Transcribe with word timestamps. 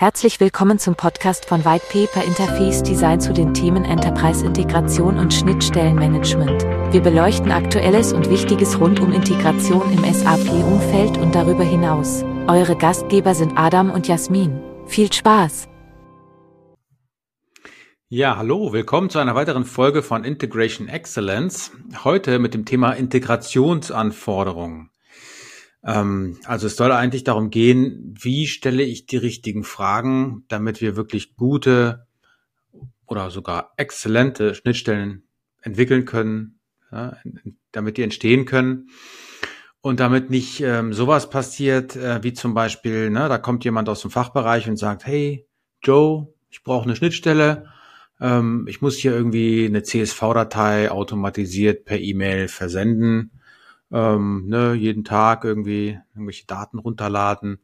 Herzlich 0.00 0.38
willkommen 0.38 0.78
zum 0.78 0.94
Podcast 0.94 1.46
von 1.46 1.64
White 1.64 1.86
Paper 1.90 2.24
Interface 2.24 2.84
Design 2.84 3.20
zu 3.20 3.32
den 3.32 3.52
Themen 3.52 3.84
Enterprise 3.84 4.46
Integration 4.46 5.18
und 5.18 5.34
Schnittstellenmanagement. 5.34 6.62
Wir 6.92 7.00
beleuchten 7.00 7.50
Aktuelles 7.50 8.12
und 8.12 8.30
Wichtiges 8.30 8.78
rund 8.78 9.00
um 9.00 9.12
Integration 9.12 9.92
im 9.92 10.04
SAP-Umfeld 10.04 11.18
und 11.18 11.34
darüber 11.34 11.64
hinaus. 11.64 12.22
Eure 12.46 12.76
Gastgeber 12.76 13.34
sind 13.34 13.54
Adam 13.56 13.90
und 13.90 14.06
Jasmin. 14.06 14.60
Viel 14.86 15.12
Spaß! 15.12 15.66
Ja, 18.08 18.36
hallo, 18.36 18.72
willkommen 18.72 19.10
zu 19.10 19.18
einer 19.18 19.34
weiteren 19.34 19.64
Folge 19.64 20.04
von 20.04 20.22
Integration 20.22 20.86
Excellence. 20.86 21.72
Heute 22.04 22.38
mit 22.38 22.54
dem 22.54 22.64
Thema 22.64 22.92
Integrationsanforderungen. 22.92 24.90
Ähm, 25.84 26.38
also 26.44 26.66
es 26.66 26.76
soll 26.76 26.92
eigentlich 26.92 27.24
darum 27.24 27.50
gehen, 27.50 28.14
wie 28.20 28.46
stelle 28.46 28.82
ich 28.82 29.06
die 29.06 29.16
richtigen 29.16 29.64
Fragen, 29.64 30.44
damit 30.48 30.80
wir 30.80 30.96
wirklich 30.96 31.36
gute 31.36 32.06
oder 33.06 33.30
sogar 33.30 33.72
exzellente 33.76 34.54
Schnittstellen 34.54 35.24
entwickeln 35.62 36.04
können, 36.04 36.60
ja, 36.92 37.16
damit 37.72 37.96
die 37.96 38.02
entstehen 38.02 38.44
können. 38.44 38.88
Und 39.80 40.00
damit 40.00 40.28
nicht 40.28 40.60
ähm, 40.60 40.92
sowas 40.92 41.30
passiert, 41.30 41.94
äh, 41.94 42.22
wie 42.22 42.32
zum 42.32 42.52
Beispiel, 42.52 43.10
ne, 43.10 43.28
da 43.28 43.38
kommt 43.38 43.64
jemand 43.64 43.88
aus 43.88 44.02
dem 44.02 44.10
Fachbereich 44.10 44.68
und 44.68 44.76
sagt, 44.76 45.06
hey, 45.06 45.46
Joe, 45.82 46.34
ich 46.50 46.64
brauche 46.64 46.84
eine 46.84 46.96
Schnittstelle, 46.96 47.66
ähm, 48.20 48.66
ich 48.68 48.82
muss 48.82 48.96
hier 48.96 49.12
irgendwie 49.12 49.66
eine 49.66 49.84
CSV-Datei 49.84 50.90
automatisiert 50.90 51.84
per 51.84 52.00
E-Mail 52.00 52.48
versenden 52.48 53.37
ähm, 53.92 54.46
ne, 54.46 54.74
jeden 54.74 55.04
Tag 55.04 55.44
irgendwie 55.44 55.98
irgendwelche 56.14 56.46
Daten 56.46 56.78
runterladen. 56.78 57.60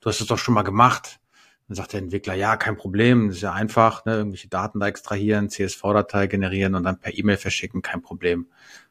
Du 0.00 0.08
hast 0.08 0.20
es 0.20 0.26
doch 0.26 0.38
schon 0.38 0.54
mal 0.54 0.62
gemacht. 0.62 1.20
Dann 1.68 1.76
sagt 1.76 1.92
der 1.92 2.00
Entwickler, 2.00 2.34
ja, 2.34 2.56
kein 2.56 2.76
Problem, 2.76 3.28
das 3.28 3.36
ist 3.36 3.42
ja 3.42 3.52
einfach, 3.52 4.04
ne, 4.04 4.16
irgendwelche 4.16 4.48
Daten 4.48 4.80
da 4.80 4.88
extrahieren, 4.88 5.48
CSV-Datei 5.48 6.26
generieren 6.26 6.74
und 6.74 6.82
dann 6.82 6.98
per 6.98 7.16
E-Mail 7.16 7.36
verschicken, 7.36 7.82
kein 7.82 8.02
Problem, 8.02 8.48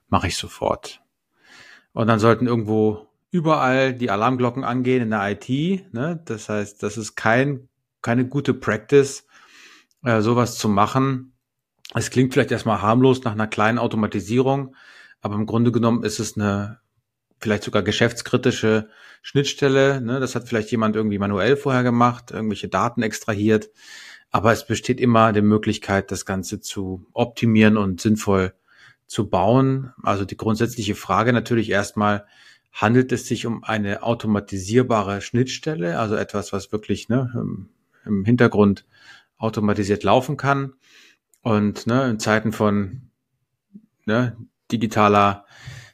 mache 0.09 0.27
ich 0.27 0.37
sofort. 0.37 1.01
Und 1.93 2.07
dann 2.07 2.19
sollten 2.19 2.47
irgendwo 2.47 3.07
überall 3.31 3.93
die 3.93 4.09
Alarmglocken 4.09 4.63
angehen 4.63 5.03
in 5.03 5.09
der 5.09 5.29
IT. 5.31 5.93
Ne? 5.93 6.21
Das 6.25 6.49
heißt, 6.49 6.81
das 6.83 6.97
ist 6.97 7.15
kein, 7.15 7.67
keine 8.01 8.25
gute 8.27 8.53
Practice, 8.53 9.25
äh, 10.03 10.21
sowas 10.21 10.57
zu 10.57 10.69
machen. 10.69 11.33
Es 11.93 12.09
klingt 12.09 12.33
vielleicht 12.33 12.51
erstmal 12.51 12.81
harmlos 12.81 13.23
nach 13.23 13.33
einer 13.33 13.47
kleinen 13.47 13.77
Automatisierung, 13.77 14.75
aber 15.21 15.35
im 15.35 15.45
Grunde 15.45 15.71
genommen 15.71 16.03
ist 16.03 16.19
es 16.19 16.35
eine 16.35 16.79
vielleicht 17.39 17.63
sogar 17.63 17.81
geschäftskritische 17.81 18.89
Schnittstelle. 19.21 20.01
Ne? 20.01 20.19
Das 20.19 20.35
hat 20.35 20.47
vielleicht 20.47 20.71
jemand 20.71 20.95
irgendwie 20.95 21.17
manuell 21.17 21.57
vorher 21.57 21.83
gemacht, 21.83 22.31
irgendwelche 22.31 22.67
Daten 22.67 23.01
extrahiert. 23.01 23.71
Aber 24.29 24.51
es 24.53 24.65
besteht 24.65 24.99
immer 24.99 25.33
die 25.33 25.41
Möglichkeit, 25.41 26.11
das 26.11 26.25
Ganze 26.25 26.61
zu 26.61 27.05
optimieren 27.13 27.77
und 27.77 27.99
sinnvoll 27.99 28.53
zu 29.07 29.29
bauen. 29.29 29.91
Also 30.03 30.23
die 30.23 30.37
grundsätzliche 30.37 30.95
Frage 30.95 31.33
natürlich 31.33 31.69
erstmal, 31.69 32.25
handelt 32.71 33.11
es 33.11 33.27
sich 33.27 33.45
um 33.45 33.63
eine 33.63 34.03
automatisierbare 34.03 35.19
Schnittstelle, 35.21 35.99
also 35.99 36.15
etwas, 36.15 36.53
was 36.53 36.71
wirklich 36.71 37.09
ne, 37.09 37.29
im 38.05 38.23
Hintergrund 38.23 38.85
automatisiert 39.37 40.03
laufen 40.03 40.37
kann. 40.37 40.73
Und 41.41 41.87
ne, 41.87 42.09
in 42.09 42.19
Zeiten 42.19 42.53
von 42.53 43.09
ne, 44.05 44.37
digitaler 44.71 45.45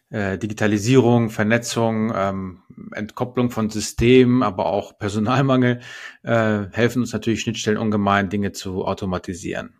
äh, 0.09 0.38
Digitalisierung, 0.38 1.30
Vernetzung, 1.30 2.14
ähm, 2.16 2.59
Entkopplung 2.94 3.50
von 3.50 3.70
Systemen, 3.70 4.44
aber 4.44 4.67
auch 4.67 4.97
Personalmangel 4.97 5.81
äh, 6.23 6.66
helfen 6.72 7.02
uns 7.02 7.11
natürlich 7.11 7.42
Schnittstellen 7.42 7.78
ungemein, 7.78 8.30
Dinge 8.30 8.52
zu 8.53 8.86
automatisieren. 8.86 9.75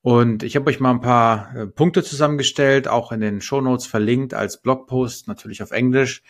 Und 0.00 0.42
ich 0.42 0.56
habe 0.56 0.68
euch 0.68 0.80
mal 0.80 0.90
ein 0.90 1.00
paar 1.00 1.56
äh, 1.56 1.66
Punkte 1.66 2.02
zusammengestellt, 2.02 2.88
auch 2.88 3.12
in 3.12 3.20
den 3.20 3.40
Show 3.40 3.60
Notes 3.60 3.86
verlinkt 3.86 4.34
als 4.34 4.60
Blogpost, 4.60 5.28
natürlich 5.28 5.62
auf 5.62 5.70
Englisch, 5.70 6.22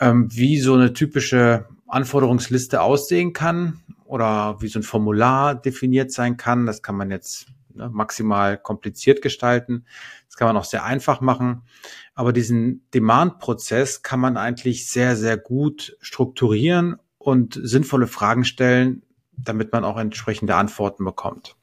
ähm, 0.00 0.28
wie 0.30 0.58
so 0.58 0.74
eine 0.74 0.92
typische 0.92 1.66
Anforderungsliste 1.86 2.80
aussehen 2.80 3.32
kann 3.32 3.80
oder 4.04 4.60
wie 4.60 4.68
so 4.68 4.78
ein 4.78 4.82
Formular 4.82 5.54
definiert 5.54 6.10
sein 6.10 6.36
kann. 6.36 6.66
Das 6.66 6.82
kann 6.82 6.96
man 6.96 7.10
jetzt 7.10 7.46
ne, 7.74 7.90
maximal 7.92 8.58
kompliziert 8.58 9.22
gestalten. 9.22 9.86
Das 10.26 10.36
kann 10.36 10.48
man 10.48 10.56
auch 10.56 10.64
sehr 10.64 10.84
einfach 10.84 11.20
machen. 11.20 11.62
Aber 12.14 12.32
diesen 12.32 12.88
Demand-Prozess 12.94 14.02
kann 14.02 14.20
man 14.20 14.36
eigentlich 14.36 14.88
sehr, 14.88 15.16
sehr 15.16 15.36
gut 15.36 15.96
strukturieren 16.00 16.96
und 17.18 17.58
sinnvolle 17.62 18.06
Fragen 18.06 18.44
stellen, 18.44 19.02
damit 19.32 19.72
man 19.72 19.84
auch 19.84 19.98
entsprechende 19.98 20.54
Antworten 20.54 21.04
bekommt. 21.04 21.56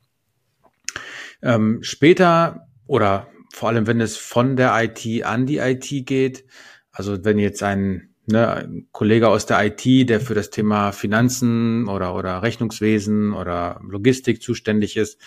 Ähm, 1.42 1.80
später 1.82 2.68
oder 2.88 3.28
vor 3.54 3.70
allem, 3.70 3.88
wenn 3.88 4.02
es 4.02 4.18
von 4.18 4.56
der 4.56 4.74
IT 4.82 5.26
an 5.26 5.46
die 5.46 5.58
IT 5.58 6.06
geht, 6.06 6.46
also 6.92 7.24
wenn 7.24 7.40
jetzt 7.40 7.64
ein, 7.64 8.14
ne, 8.26 8.52
ein 8.52 8.88
Kollege 8.92 9.30
aus 9.30 9.46
der 9.46 9.66
IT, 9.66 10.10
der 10.10 10.20
für 10.20 10.36
das 10.36 10.50
Thema 10.50 10.92
Finanzen 10.92 11.88
oder, 11.88 12.16
oder 12.16 12.42
Rechnungswesen 12.42 13.34
oder 13.34 13.82
Logistik 13.84 14.42
zuständig 14.42 14.98
ist, 14.98 15.20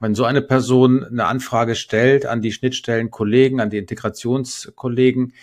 wenn 0.00 0.14
so 0.14 0.24
eine 0.24 0.42
Person 0.42 1.04
eine 1.04 1.26
Anfrage 1.26 1.74
stellt 1.74 2.26
an 2.26 2.42
die 2.42 2.52
Schnittstellenkollegen, 2.52 3.60
an 3.60 3.70
die 3.70 3.78
Integrationskollegen, 3.78 5.34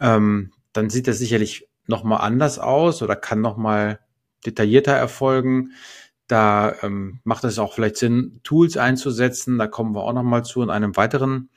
ähm, 0.00 0.52
dann 0.72 0.88
sieht 0.88 1.08
das 1.08 1.18
sicherlich 1.18 1.68
nochmal 1.86 2.20
anders 2.20 2.58
aus 2.58 3.02
oder 3.02 3.16
kann 3.16 3.40
nochmal 3.40 3.98
detaillierter 4.46 4.92
erfolgen. 4.92 5.72
Da 6.26 6.74
ähm, 6.82 7.20
macht 7.24 7.44
es 7.44 7.58
auch 7.58 7.74
vielleicht 7.74 7.96
Sinn, 7.96 8.40
Tools 8.44 8.76
einzusetzen. 8.76 9.58
Da 9.58 9.66
kommen 9.66 9.94
wir 9.94 10.04
auch 10.04 10.14
nochmal 10.14 10.44
zu 10.44 10.62
in 10.62 10.70
einem 10.70 10.96
weiteren 10.96 11.50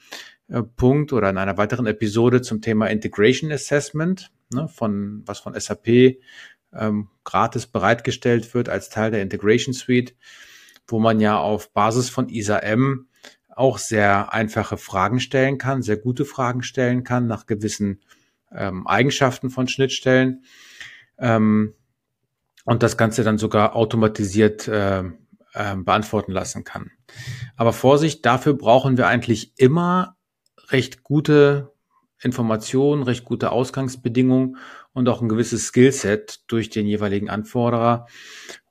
äh, 0.50 0.62
Punkt 0.62 1.13
oder 1.13 1.29
in 1.29 1.38
einer 1.38 1.57
weiteren 1.57 1.85
Episode 1.85 2.41
zum 2.41 2.62
Thema 2.62 2.88
Integration 2.88 3.51
Assessment, 3.51 4.31
ne, 4.51 4.68
von 4.68 5.24
was 5.25 5.39
von 5.39 5.57
SAP 5.57 6.18
ähm, 6.74 7.07
gratis 7.24 7.68
bereitgestellt 7.68 8.53
wird 8.53 8.68
als 8.68 8.89
Teil 8.89 9.12
der 9.12 9.22
Integration 9.22 9.74
Suite 9.74 10.16
wo 10.88 11.00
man 11.00 11.20
ja 11.20 11.38
auf 11.38 11.74
Basis 11.74 12.09
von 12.09 12.30
ISA-M 12.30 13.08
auch 13.50 13.78
sehr 13.80 14.34
einfache 14.34 14.78
Fragen 14.78 15.20
stellen 15.20 15.58
kann, 15.58 15.81
sehr 15.81 15.98
gute 15.98 16.25
Fragen 16.25 16.62
stellen 16.62 17.03
kann 17.03 17.28
nach 17.28 17.48
gewissen 17.48 18.02
ähm, 18.52 18.88
Eigenschaften 18.88 19.50
von 19.50 19.68
Schnittstellen 19.68 20.44
ähm, 21.18 21.74
und 22.66 22.84
das 22.84 22.98
Ganze 22.98 23.24
dann 23.24 23.38
sogar 23.38 23.75
automatisiert 23.75 24.68
äh, 24.68 25.00
äh, 25.53 25.75
beantworten 25.75 26.31
lassen 26.31 26.64
kann. 26.64 26.92
Aber 27.56 27.74
Vorsicht, 27.74 28.25
dafür 28.25 28.54
brauchen 28.54 28.98
wir 28.98 29.08
eigentlich 29.08 29.54
immer 29.58 30.18
recht 30.69 31.04
gute 31.04 31.74
Informationen, 32.22 33.04
recht 33.04 33.25
gute 33.25 33.52
Ausgangsbedingungen 33.52 34.58
und 34.97 35.08
auch 35.09 35.22
ein 35.22 35.30
gewisses 35.30 35.68
Skillset 35.68 36.40
durch 36.47 36.72
den 36.72 36.88
jeweiligen 36.88 37.30
Anforderer 37.30 38.08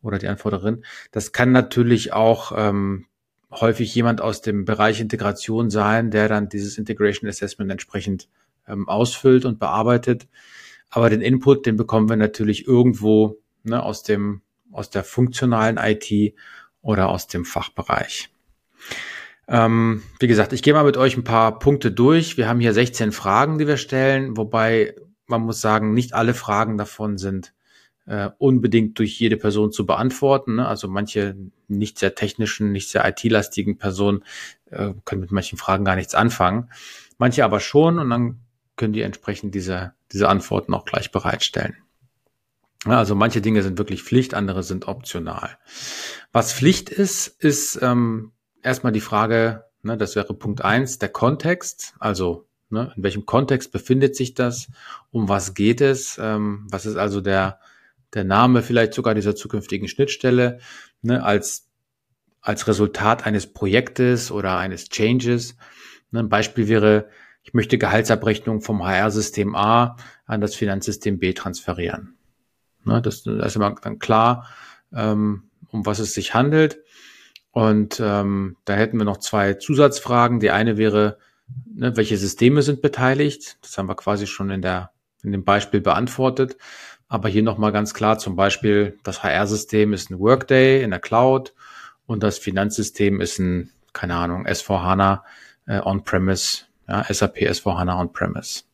oder 0.03 0.19
die 0.19 0.27
Anforderin. 0.27 0.85
Das 1.13 1.31
kann 1.31 1.53
natürlich 1.53 2.13
auch 2.13 2.53
ähm, 2.57 3.07
häufig 3.53 3.95
jemand 3.95 4.21
aus 4.21 4.43
dem 4.43 4.65
Bereich 4.65 5.01
Integration 5.01 5.71
sein, 5.71 6.11
der 6.11 6.29
dann 6.29 6.49
dieses 6.49 6.79
Integration 6.79 7.31
Assessment 7.31 7.71
entsprechend 7.71 8.29
ähm, 8.67 8.89
ausfüllt 8.89 9.45
und 9.45 9.61
bearbeitet. 9.61 10.27
Aber 10.91 11.11
den 11.11 11.21
Input, 11.21 11.65
den 11.65 11.77
bekommen 11.77 12.09
wir 12.09 12.17
natürlich 12.17 12.67
irgendwo 12.67 13.39
ne, 13.63 13.81
aus 13.81 14.03
dem 14.03 14.43
aus 14.73 14.91
der 14.91 15.05
funktionalen 15.05 15.79
IT 15.79 16.35
oder 16.83 17.09
aus 17.09 17.29
dem 17.29 17.45
Fachbereich. 17.45 18.31
Ähm, 19.47 20.03
wie 20.19 20.27
gesagt, 20.27 20.53
ich 20.53 20.63
gehe 20.65 20.75
mal 20.75 20.85
mit 20.85 20.97
euch 20.97 21.17
ein 21.17 21.23
paar 21.23 21.61
Punkte 21.61 21.93
durch. 21.93 22.37
Wir 22.37 22.49
haben 22.49 22.59
hier 22.59 22.73
16 22.73 23.13
Fragen, 23.13 23.59
die 23.59 23.69
wir 23.69 23.77
stellen, 23.77 24.37
wobei 24.37 24.97
man 25.27 25.43
muss 25.43 25.61
sagen, 25.61 25.95
nicht 25.95 26.15
alle 26.15 26.35
Fragen 26.35 26.79
davon 26.79 27.19
sind 27.19 27.53
äh, 28.07 28.31
unbedingt 28.39 28.99
durch 28.99 29.19
jede 29.19 29.37
Person 29.37 29.73
zu 29.73 29.85
beantworten. 29.85 30.57
Ne? 30.57 30.69
Also 30.69 30.89
manche 30.89 31.37
nicht 31.69 31.99
sehr 31.99 32.15
technischen, 32.15 32.73
nicht 32.73 32.89
sehr 32.89 33.07
IT-lastigen 33.07 33.79
Personen 33.79 34.25
äh, 34.71 34.93
können 35.05 35.21
mit 35.21 35.33
manchen 35.33 35.59
Fragen 35.59 35.85
gar 35.85 35.97
nichts 35.97 36.15
anfangen. 36.15 36.71
Manche 37.19 37.45
aber 37.45 37.61
schon 37.61 37.99
und 37.99 38.11
dann 38.11 38.41
können 38.77 38.93
die 38.93 39.03
entsprechend 39.03 39.55
diese, 39.55 39.95
diese 40.13 40.29
Antworten 40.29 40.75
auch 40.75 40.85
gleich 40.85 41.11
bereitstellen. 41.11 41.77
Also 42.85 43.15
manche 43.17 43.41
Dinge 43.41 43.63
sind 43.63 43.79
wirklich 43.79 44.03
Pflicht, 44.03 44.35
andere 44.35 44.63
sind 44.63 44.87
optional. 44.87 45.59
Was 46.33 46.53
Pflicht 46.53 46.89
ist, 46.91 47.27
ist 47.27 47.81
ähm, 47.83 48.33
erstmal 48.63 48.93
die 48.93 49.01
Frage, 49.01 49.65
ne, 49.83 49.97
das 49.97 50.15
wäre 50.15 50.35
Punkt 50.35 50.63
eins, 50.63 50.99
der 50.99 51.09
Kontext, 51.09 51.95
also 51.99 52.47
ne, 52.77 52.93
in 52.97 53.03
welchem 53.03 53.27
Kontext 53.27 53.73
befindet 53.73 54.15
sich 54.15 54.35
das, 54.35 54.69
um 55.11 55.29
was 55.29 55.55
geht 55.55 55.81
es, 55.81 56.19
ähm, 56.23 56.67
was 56.71 56.87
ist 56.87 56.97
also 56.97 57.21
der, 57.21 57.59
der 58.15 58.25
Name 58.25 58.63
vielleicht 58.63 58.95
sogar 58.95 59.15
dieser 59.15 59.35
zukünftigen 59.35 59.89
Schnittstelle, 59.89 60.61
ne, 61.03 61.25
als, 61.25 61.69
als 62.41 62.69
Resultat 62.69 63.27
eines 63.27 63.53
Projektes 63.53 64.31
oder 64.31 64.59
eines 64.59 64.91
Changes. 64.91 65.57
Ne, 66.11 66.21
ein 66.21 66.29
Beispiel 66.29 66.69
wäre, 66.69 67.09
ich 67.43 67.55
möchte 67.55 67.79
Gehaltsabrechnung 67.79 68.61
vom 68.61 68.85
HR-System 68.85 69.55
A 69.57 69.97
an 70.27 70.41
das 70.41 70.55
Finanzsystem 70.55 71.19
B 71.19 71.33
transferieren. 71.33 72.17
Ne, 72.85 73.01
das, 73.01 73.23
das 73.23 73.47
ist 73.47 73.57
immer 73.57 73.75
dann 73.83 73.99
klar, 73.99 74.49
ähm, 74.93 75.45
um 75.71 75.87
was 75.87 75.99
es 75.99 76.13
sich 76.13 76.35
handelt. 76.35 76.79
Und 77.53 78.01
ähm, 78.05 78.57
da 78.67 78.75
hätten 78.75 78.99
wir 78.99 79.07
noch 79.07 79.17
zwei 79.17 79.55
Zusatzfragen. 79.55 80.41
Die 80.41 80.51
eine 80.51 80.77
wäre, 80.77 81.17
ne, 81.75 81.97
welche 81.97 82.17
Systeme 82.17 82.63
sind 82.63 82.83
beteiligt? 82.83 83.59
Das 83.63 83.77
haben 83.79 83.89
wir 83.89 83.97
quasi 83.97 84.27
schon 84.27 84.51
in 84.51 84.63
der 84.63 84.91
in 85.23 85.33
dem 85.33 85.45
Beispiel 85.45 85.81
beantwortet. 85.81 86.57
Aber 87.09 87.29
hier 87.29 87.43
nochmal 87.43 87.73
ganz 87.73 87.95
klar, 87.95 88.19
zum 88.19 88.37
Beispiel 88.37 88.99
das 89.03 89.23
HR-System 89.23 89.93
ist 89.93 90.11
ein 90.11 90.19
Workday 90.19 90.83
in 90.83 90.91
der 90.91 91.01
Cloud 91.01 91.53
und 92.07 92.23
das 92.23 92.39
Finanzsystem 92.39 93.21
ist 93.21 93.39
ein, 93.39 93.71
keine 93.93 94.15
Ahnung, 94.17 94.47
S4HANA 94.47 95.21
äh, 95.67 95.81
On-Premise, 95.81 96.65
ja, 96.89 97.05
SAP 97.09 97.39
S4HANA 97.39 98.01
On-Premise. 98.01 98.65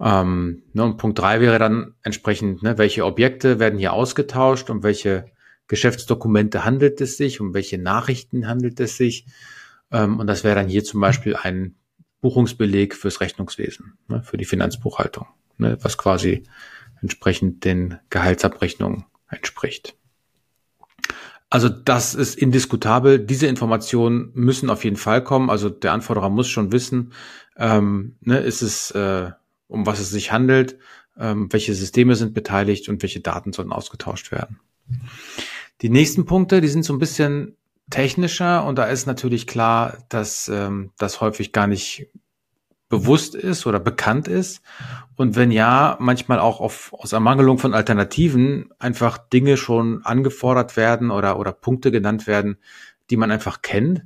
Ähm, 0.00 0.62
ne, 0.72 0.84
und 0.84 0.96
Punkt 0.96 1.18
drei 1.18 1.40
wäre 1.40 1.58
dann 1.58 1.94
entsprechend, 2.02 2.62
ne, 2.62 2.78
welche 2.78 3.04
Objekte 3.04 3.58
werden 3.58 3.78
hier 3.78 3.92
ausgetauscht, 3.92 4.70
um 4.70 4.82
welche 4.82 5.26
Geschäftsdokumente 5.68 6.64
handelt 6.64 7.00
es 7.00 7.16
sich, 7.16 7.40
um 7.40 7.54
welche 7.54 7.78
Nachrichten 7.78 8.48
handelt 8.48 8.80
es 8.80 8.96
sich. 8.96 9.26
Ähm, 9.92 10.18
und 10.18 10.26
das 10.26 10.44
wäre 10.44 10.56
dann 10.56 10.68
hier 10.68 10.84
zum 10.84 11.00
Beispiel 11.00 11.36
ein 11.36 11.76
Buchungsbeleg 12.20 12.94
fürs 12.94 13.20
Rechnungswesen, 13.20 13.98
ne, 14.08 14.22
für 14.22 14.36
die 14.36 14.44
Finanzbuchhaltung, 14.44 15.26
ne, 15.58 15.76
was 15.82 15.98
quasi 15.98 16.44
entsprechend 17.00 17.64
den 17.64 17.98
Gehaltsabrechnungen 18.10 19.04
entspricht. 19.28 19.96
Also 21.50 21.68
das 21.68 22.14
ist 22.14 22.36
indiskutabel. 22.36 23.18
Diese 23.18 23.46
Informationen 23.46 24.30
müssen 24.32 24.70
auf 24.70 24.84
jeden 24.84 24.96
Fall 24.96 25.22
kommen. 25.22 25.50
Also 25.50 25.68
der 25.68 25.92
Anforderer 25.92 26.30
muss 26.30 26.48
schon 26.48 26.72
wissen, 26.72 27.12
ähm, 27.58 28.16
ne, 28.20 28.38
ist 28.38 28.62
es, 28.62 28.90
äh, 28.92 29.30
um 29.66 29.84
was 29.84 30.00
es 30.00 30.10
sich 30.10 30.32
handelt, 30.32 30.78
ähm, 31.18 31.52
welche 31.52 31.74
Systeme 31.74 32.14
sind 32.14 32.32
beteiligt 32.32 32.88
und 32.88 33.02
welche 33.02 33.20
Daten 33.20 33.52
sollen 33.52 33.72
ausgetauscht 33.72 34.32
werden. 34.32 34.60
Die 35.82 35.90
nächsten 35.90 36.24
Punkte, 36.24 36.60
die 36.60 36.68
sind 36.68 36.84
so 36.84 36.94
ein 36.94 36.98
bisschen 36.98 37.56
technischer 37.90 38.64
und 38.64 38.76
da 38.76 38.84
ist 38.84 39.06
natürlich 39.06 39.46
klar, 39.46 39.98
dass 40.08 40.48
ähm, 40.48 40.92
das 40.98 41.20
häufig 41.20 41.52
gar 41.52 41.66
nicht 41.66 42.08
bewusst 42.88 43.34
ist 43.34 43.66
oder 43.66 43.80
bekannt 43.80 44.28
ist 44.28 44.62
und 45.16 45.36
wenn 45.36 45.50
ja, 45.50 45.96
manchmal 46.00 46.38
auch 46.38 46.60
auf, 46.60 46.92
aus 46.94 47.12
Ermangelung 47.12 47.58
von 47.58 47.74
Alternativen 47.74 48.70
einfach 48.78 49.18
Dinge 49.18 49.56
schon 49.56 50.04
angefordert 50.04 50.76
werden 50.76 51.10
oder, 51.10 51.38
oder 51.38 51.52
Punkte 51.52 51.90
genannt 51.90 52.26
werden, 52.26 52.58
die 53.10 53.16
man 53.16 53.30
einfach 53.30 53.62
kennt, 53.62 54.02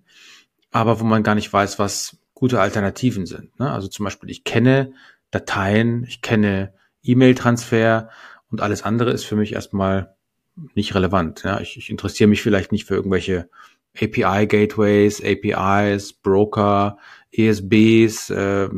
aber 0.72 1.00
wo 1.00 1.04
man 1.04 1.22
gar 1.22 1.34
nicht 1.34 1.52
weiß, 1.52 1.78
was 1.78 2.18
gute 2.34 2.60
Alternativen 2.60 3.24
sind. 3.24 3.58
Ne? 3.58 3.70
Also 3.70 3.88
zum 3.88 4.04
Beispiel, 4.04 4.30
ich 4.30 4.44
kenne 4.44 4.92
Dateien, 5.30 6.04
ich 6.04 6.22
kenne 6.22 6.74
E-Mail-Transfer 7.02 8.10
und 8.50 8.60
alles 8.60 8.82
andere 8.82 9.10
ist 9.10 9.24
für 9.24 9.36
mich 9.36 9.52
erstmal 9.52 10.15
nicht 10.74 10.94
relevant. 10.94 11.42
Ja? 11.44 11.60
Ich, 11.60 11.76
ich 11.76 11.90
interessiere 11.90 12.28
mich 12.28 12.42
vielleicht 12.42 12.72
nicht 12.72 12.86
für 12.86 12.94
irgendwelche 12.94 13.48
API-Gateways, 14.00 15.22
APIs, 15.22 16.12
Broker, 16.12 16.98
ESBs, 17.32 18.30
äh, 18.30 18.68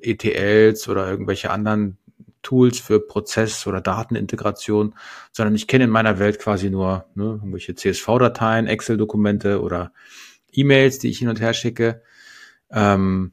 ETLs 0.00 0.88
oder 0.88 1.08
irgendwelche 1.08 1.50
anderen 1.50 1.98
Tools 2.42 2.80
für 2.80 3.00
Prozess- 3.00 3.66
oder 3.66 3.80
Datenintegration, 3.80 4.94
sondern 5.30 5.54
ich 5.54 5.68
kenne 5.68 5.84
in 5.84 5.90
meiner 5.90 6.18
Welt 6.18 6.38
quasi 6.38 6.70
nur 6.70 7.06
ne, 7.14 7.24
irgendwelche 7.24 7.74
CSV-Dateien, 7.74 8.66
Excel-Dokumente 8.66 9.62
oder 9.62 9.92
E-Mails, 10.52 10.98
die 10.98 11.08
ich 11.08 11.18
hin 11.18 11.28
und 11.28 11.40
her 11.40 11.54
schicke. 11.54 12.02
Ähm, 12.70 13.32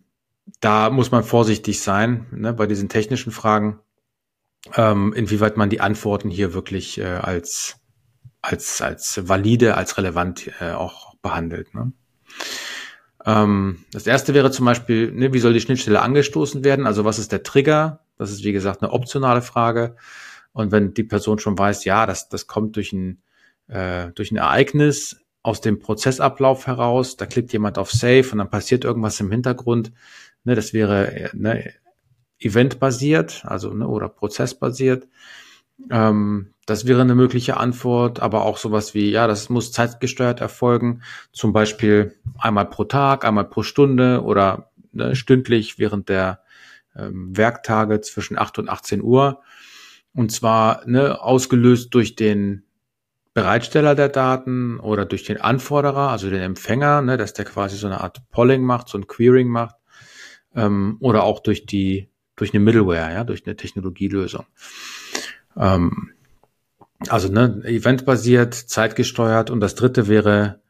da 0.62 0.90
muss 0.90 1.12
man 1.12 1.24
vorsichtig 1.24 1.82
sein 1.82 2.28
ne, 2.32 2.54
bei 2.54 2.68
diesen 2.68 2.90
technischen 2.90 3.32
Fragen, 3.32 3.80
ähm, 4.76 5.14
inwieweit 5.14 5.58
man 5.58 5.70
die 5.70 5.82
Antworten 5.82 6.30
hier 6.30 6.54
wirklich 6.54 7.00
äh, 7.00 7.06
als 7.06 7.78
als 8.42 8.82
als 8.82 9.28
valide, 9.28 9.76
als 9.76 9.98
relevant 9.98 10.50
äh, 10.60 10.72
auch 10.72 11.16
behandelt. 11.22 11.74
Ne? 11.74 11.92
Ähm, 13.26 13.86
das 13.92 14.08
erste 14.08 14.34
wäre 14.34 14.52
zum 14.52 14.66
Beispiel, 14.66 15.12
ne, 15.12 15.34
wie 15.34 15.40
soll 15.40 15.54
die 15.54 15.62
Schnittstelle 15.62 16.02
angestoßen 16.02 16.64
werden? 16.64 16.88
Also 16.88 17.06
was 17.06 17.20
ist 17.20 17.32
der 17.32 17.44
Trigger? 17.44 18.06
Das 18.18 18.32
ist 18.32 18.44
wie 18.44 18.52
gesagt 18.54 18.82
eine 18.82 18.92
optionale 18.92 19.42
Frage. 19.42 19.96
Und 20.52 20.72
wenn 20.72 20.94
die 20.94 21.04
Person 21.04 21.40
schon 21.40 21.58
weiß, 21.58 21.86
ja, 21.86 22.06
das, 22.06 22.30
das 22.30 22.48
kommt 22.48 22.76
durch 22.76 22.94
ein, 22.94 23.22
äh, 23.68 24.12
durch 24.14 24.32
ein 24.32 24.38
Ereignis 24.38 25.22
aus 25.44 25.62
dem 25.62 25.80
Prozessablauf 25.80 26.68
heraus, 26.68 27.18
da 27.18 27.26
klickt 27.26 27.54
jemand 27.54 27.78
auf 27.78 27.92
Save 27.92 28.28
und 28.32 28.40
dann 28.40 28.50
passiert 28.50 28.84
irgendwas 28.84 29.20
im 29.20 29.32
Hintergrund. 29.32 29.92
Ne, 30.44 30.56
das 30.56 30.74
wäre 30.74 31.30
ne, 31.34 31.74
eventbasiert, 32.40 33.44
also 33.46 33.74
ne, 33.74 33.88
oder 33.88 34.10
prozessbasiert. 34.10 35.08
Ähm, 35.90 36.54
das 36.66 36.86
wäre 36.86 37.02
eine 37.02 37.16
mögliche 37.16 37.58
Antwort, 37.58 38.20
aber 38.20 38.44
auch 38.46 38.58
sowas 38.58 38.94
wie, 38.94 39.10
ja, 39.10 39.28
das 39.28 39.50
muss 39.50 39.72
zeitgesteuert 39.72 40.40
erfolgen, 40.42 41.02
zum 41.32 41.52
Beispiel 41.52 42.16
einmal 42.38 42.66
pro 42.66 42.84
Tag, 42.84 43.26
einmal 43.26 43.46
pro 43.46 43.64
Stunde 43.64 44.24
oder 44.24 44.72
ne, 44.92 45.16
stündlich 45.16 45.80
während 45.80 46.10
der 46.10 46.42
ähm, 46.96 47.36
Werktage 47.36 48.02
zwischen 48.02 48.38
8 48.38 48.60
und 48.60 48.70
18 48.70 49.02
Uhr. 49.02 49.42
Und 50.14 50.32
zwar 50.32 50.88
ne, 50.88 51.22
ausgelöst 51.22 51.94
durch 51.94 52.16
den 52.16 52.64
Bereitsteller 53.34 53.96
der 53.96 54.10
Daten 54.10 54.80
oder 54.80 55.06
durch 55.06 55.24
den 55.24 55.40
Anforderer, 55.40 56.10
also 56.10 56.30
den 56.30 56.42
Empfänger, 56.42 57.02
ne, 57.02 57.18
dass 57.18 57.34
der 57.34 57.46
quasi 57.46 57.78
so 57.78 57.88
eine 57.88 58.02
Art 58.02 58.30
Polling 58.32 58.64
macht, 58.64 58.90
so 58.90 58.98
ein 58.98 59.08
Querying 59.08 59.48
macht, 59.48 59.76
ähm, 60.56 60.98
oder 61.00 61.24
auch 61.24 61.40
durch 61.40 61.66
die, 61.66 62.10
durch 62.40 62.54
eine 62.54 62.64
Middleware, 62.64 63.14
ja, 63.14 63.24
durch 63.24 63.46
eine 63.46 63.56
Technologielösung. 63.56 64.46
Ähm, 65.58 66.12
also 67.08 67.32
ne, 67.32 67.62
eventbasiert, 67.66 68.54
zeitgesteuert 68.54 69.50
und 69.50 69.60
das 69.60 69.76
dritte 69.76 70.08
wäre 70.08 70.62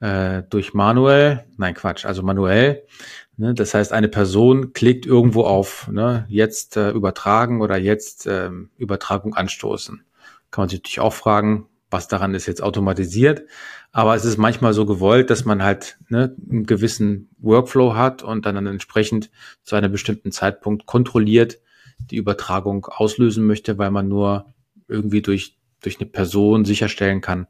äh, 0.00 0.42
durch 0.48 0.74
manuell, 0.74 1.44
nein 1.56 1.74
Quatsch, 1.74 2.04
also 2.04 2.22
manuell. 2.22 2.84
Ne, 3.36 3.54
das 3.54 3.74
heißt, 3.74 3.92
eine 3.92 4.08
Person 4.08 4.72
klickt 4.72 5.04
irgendwo 5.04 5.42
auf 5.42 5.88
ne, 5.88 6.26
jetzt 6.28 6.76
äh, 6.76 6.90
übertragen 6.90 7.60
oder 7.60 7.76
jetzt 7.76 8.26
äh, 8.26 8.50
Übertragung 8.78 9.34
anstoßen. 9.34 10.04
Kann 10.50 10.62
man 10.62 10.68
sich 10.68 10.80
natürlich 10.80 11.00
auch 11.00 11.12
fragen, 11.12 11.68
was 11.90 12.08
daran 12.08 12.34
ist 12.34 12.46
jetzt 12.46 12.62
automatisiert. 12.62 13.42
Aber 13.92 14.14
es 14.14 14.24
ist 14.24 14.36
manchmal 14.36 14.72
so 14.72 14.86
gewollt, 14.86 15.30
dass 15.30 15.44
man 15.44 15.62
halt 15.62 15.98
ne, 16.08 16.34
einen 16.50 16.66
gewissen 16.66 17.30
Workflow 17.38 17.94
hat 17.94 18.22
und 18.22 18.46
dann, 18.46 18.56
dann 18.56 18.66
entsprechend 18.66 19.30
zu 19.62 19.76
einem 19.76 19.92
bestimmten 19.92 20.32
Zeitpunkt 20.32 20.86
kontrolliert 20.86 21.58
die 22.10 22.16
Übertragung 22.16 22.84
auslösen 22.86 23.46
möchte, 23.46 23.78
weil 23.78 23.90
man 23.90 24.06
nur 24.06 24.52
irgendwie 24.86 25.22
durch 25.22 25.56
durch 25.82 26.00
eine 26.00 26.08
Person 26.08 26.64
sicherstellen 26.64 27.20
kann, 27.20 27.46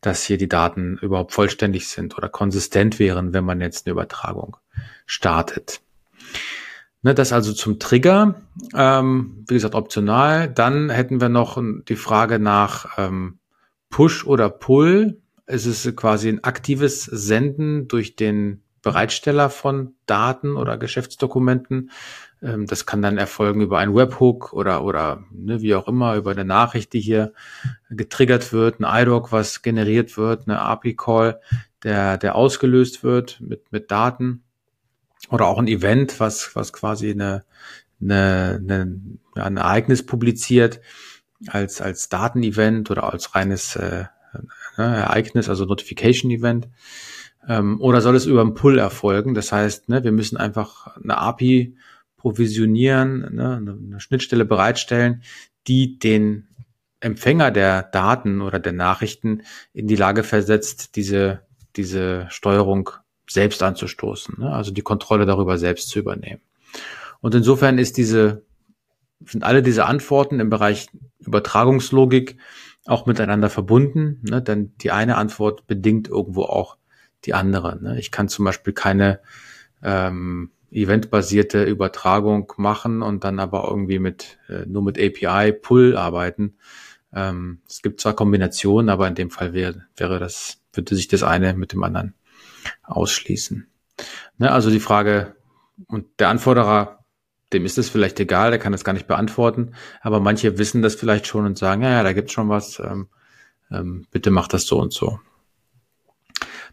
dass 0.00 0.24
hier 0.24 0.38
die 0.38 0.48
Daten 0.48 0.98
überhaupt 0.98 1.32
vollständig 1.32 1.88
sind 1.88 2.16
oder 2.16 2.28
konsistent 2.28 2.98
wären, 2.98 3.32
wenn 3.32 3.44
man 3.44 3.60
jetzt 3.60 3.86
eine 3.86 3.92
Übertragung 3.92 4.56
startet. 5.06 5.80
Ne, 7.02 7.14
das 7.14 7.32
also 7.32 7.52
zum 7.52 7.78
Trigger. 7.78 8.40
Ähm, 8.74 9.44
wie 9.48 9.54
gesagt, 9.54 9.74
optional. 9.74 10.48
Dann 10.48 10.90
hätten 10.90 11.20
wir 11.20 11.28
noch 11.28 11.62
die 11.88 11.96
Frage 11.96 12.38
nach 12.38 12.98
ähm, 12.98 13.38
Push 13.90 14.26
oder 14.26 14.50
Pull. 14.50 15.20
Es 15.46 15.66
ist 15.66 15.96
quasi 15.96 16.28
ein 16.28 16.44
aktives 16.44 17.04
Senden 17.04 17.88
durch 17.88 18.16
den 18.16 18.62
Bereitsteller 18.82 19.50
von 19.50 19.94
Daten 20.06 20.56
oder 20.56 20.78
Geschäftsdokumenten. 20.78 21.90
Ähm, 22.42 22.66
das 22.66 22.86
kann 22.86 23.02
dann 23.02 23.18
erfolgen 23.18 23.60
über 23.60 23.78
einen 23.78 23.94
Webhook 23.94 24.52
oder, 24.52 24.84
oder 24.84 25.24
ne, 25.30 25.60
wie 25.60 25.74
auch 25.74 25.88
immer, 25.88 26.16
über 26.16 26.30
eine 26.30 26.44
Nachricht, 26.44 26.92
die 26.92 27.00
hier 27.00 27.32
getriggert 27.90 28.52
wird, 28.52 28.80
ein 28.80 29.02
IDOC, 29.02 29.32
was 29.32 29.62
generiert 29.62 30.16
wird, 30.16 30.46
eine 30.46 30.60
API-Call, 30.60 31.40
der, 31.82 32.18
der 32.18 32.34
ausgelöst 32.34 33.02
wird 33.02 33.40
mit, 33.40 33.72
mit 33.72 33.90
Daten. 33.90 34.42
Oder 35.30 35.46
auch 35.46 35.58
ein 35.58 35.68
Event, 35.68 36.20
was, 36.20 36.54
was 36.54 36.72
quasi 36.72 37.10
eine, 37.10 37.44
eine, 38.00 38.60
eine, 38.62 39.00
ein 39.34 39.56
Ereignis 39.56 40.06
publiziert 40.06 40.80
als, 41.46 41.80
als 41.80 42.08
Datenevent 42.08 42.90
oder 42.90 43.12
als 43.12 43.34
reines 43.34 43.76
äh, 43.76 44.04
ne, 44.76 44.84
Ereignis, 44.84 45.48
also 45.48 45.64
Notification-Event. 45.64 46.68
Ähm, 47.48 47.80
oder 47.80 48.00
soll 48.00 48.16
es 48.16 48.26
über 48.26 48.40
einen 48.40 48.54
Pull 48.54 48.78
erfolgen? 48.78 49.34
Das 49.34 49.52
heißt, 49.52 49.88
ne, 49.88 50.04
wir 50.04 50.12
müssen 50.12 50.36
einfach 50.36 50.96
eine 50.96 51.18
API 51.18 51.76
provisionieren, 52.16 53.34
ne, 53.34 53.56
eine 53.56 54.00
Schnittstelle 54.00 54.44
bereitstellen, 54.44 55.22
die 55.66 55.98
den 55.98 56.48
Empfänger 57.00 57.50
der 57.50 57.82
Daten 57.82 58.40
oder 58.40 58.58
der 58.58 58.72
Nachrichten 58.72 59.42
in 59.72 59.86
die 59.86 59.96
Lage 59.96 60.24
versetzt, 60.24 60.96
diese, 60.96 61.42
diese 61.76 62.26
Steuerung 62.28 62.90
selbst 63.28 63.62
anzustoßen, 63.62 64.36
ne? 64.38 64.52
also 64.52 64.72
die 64.72 64.82
Kontrolle 64.82 65.26
darüber 65.26 65.58
selbst 65.58 65.90
zu 65.90 65.98
übernehmen. 66.00 66.40
Und 67.20 67.34
insofern 67.34 67.78
ist 67.78 67.96
diese, 67.96 68.44
sind 69.24 69.44
alle 69.44 69.62
diese 69.62 69.86
Antworten 69.86 70.40
im 70.40 70.50
Bereich 70.50 70.88
Übertragungslogik 71.20 72.38
auch 72.86 73.06
miteinander 73.06 73.50
verbunden, 73.50 74.20
ne? 74.22 74.40
denn 74.40 74.72
die 74.78 74.90
eine 74.90 75.16
Antwort 75.16 75.66
bedingt 75.66 76.08
irgendwo 76.08 76.44
auch 76.44 76.76
die 77.24 77.34
andere. 77.34 77.82
Ne? 77.82 77.98
Ich 77.98 78.10
kann 78.10 78.28
zum 78.28 78.44
Beispiel 78.44 78.72
keine 78.72 79.20
ähm, 79.82 80.50
eventbasierte 80.70 81.64
Übertragung 81.64 82.52
machen 82.56 83.02
und 83.02 83.24
dann 83.24 83.40
aber 83.40 83.68
irgendwie 83.68 83.98
mit 83.98 84.38
äh, 84.48 84.66
nur 84.66 84.82
mit 84.82 84.98
API 84.98 85.52
Pull 85.52 85.96
arbeiten, 85.96 86.56
Ähm, 87.10 87.62
es 87.66 87.80
gibt 87.80 88.00
zwar 88.00 88.14
Kombinationen, 88.14 88.90
aber 88.90 89.08
in 89.08 89.14
dem 89.14 89.30
Fall 89.30 89.54
wäre, 89.54 89.86
wäre 89.96 90.18
das, 90.18 90.60
würde 90.74 90.94
sich 90.94 91.08
das 91.08 91.22
eine 91.22 91.54
mit 91.54 91.72
dem 91.72 91.82
anderen 91.82 92.14
ausschließen. 92.82 93.66
Ne, 94.36 94.52
also 94.52 94.70
die 94.70 94.80
Frage, 94.80 95.34
und 95.86 96.06
der 96.18 96.28
Anforderer, 96.28 96.97
dem 97.52 97.64
ist 97.64 97.78
es 97.78 97.88
vielleicht 97.88 98.20
egal, 98.20 98.50
der 98.50 98.58
kann 98.58 98.72
das 98.72 98.84
gar 98.84 98.92
nicht 98.92 99.06
beantworten, 99.06 99.72
aber 100.00 100.20
manche 100.20 100.58
wissen 100.58 100.82
das 100.82 100.94
vielleicht 100.94 101.26
schon 101.26 101.46
und 101.46 101.58
sagen, 101.58 101.82
ja, 101.82 101.90
ja, 101.90 102.02
da 102.02 102.12
gibt's 102.12 102.32
schon 102.32 102.48
was, 102.48 102.78
ähm, 102.80 103.08
ähm, 103.70 104.06
bitte 104.10 104.30
mach 104.30 104.48
das 104.48 104.66
so 104.66 104.78
und 104.80 104.92
so. 104.92 105.18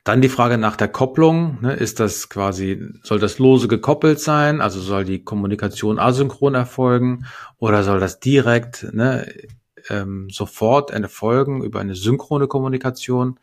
Dann 0.05 0.21
die 0.21 0.29
Frage 0.29 0.59
nach 0.59 0.75
der 0.75 0.87
Kopplung. 0.87 1.57
Ne, 1.61 1.73
ist 1.73 1.99
das 1.99 2.29
quasi, 2.29 2.79
soll 3.01 3.17
das 3.17 3.39
lose 3.39 3.67
gekoppelt 3.67 4.19
sein? 4.19 4.61
Also 4.61 4.79
soll 4.79 5.03
die 5.03 5.23
Kommunikation 5.23 5.97
asynchron 5.97 6.53
erfolgen 6.53 7.25
oder 7.57 7.83
soll 7.83 7.99
das 7.99 8.19
direkt 8.19 8.85
ne, 8.93 9.27
ähm, 9.89 10.29
sofort 10.29 10.91
erfolgen 10.91 11.63
über 11.63 11.79
eine 11.79 11.95
synchrone 11.95 12.47
Kommunikation? 12.47 13.39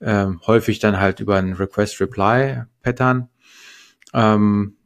Ähm, 0.00 0.40
häufig 0.46 0.78
dann 0.78 0.98
halt 0.98 1.20
über 1.20 1.36
ein 1.36 1.52
Request-Reply-Pattern. 1.52 3.28
Ähm, 4.14 4.76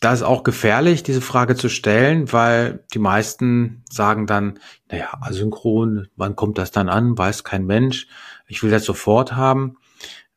da 0.00 0.14
ist 0.14 0.22
auch 0.22 0.44
gefährlich, 0.44 1.02
diese 1.02 1.20
Frage 1.20 1.56
zu 1.56 1.68
stellen, 1.68 2.32
weil 2.32 2.84
die 2.94 2.98
meisten 2.98 3.84
sagen 3.90 4.26
dann, 4.26 4.58
naja, 4.90 5.10
asynchron, 5.20 6.08
wann 6.16 6.36
kommt 6.36 6.56
das 6.56 6.70
dann 6.70 6.88
an? 6.88 7.16
Weiß 7.18 7.44
kein 7.44 7.66
Mensch. 7.66 8.08
Ich 8.48 8.62
will 8.62 8.70
das 8.70 8.84
sofort 8.84 9.36
haben. 9.36 9.76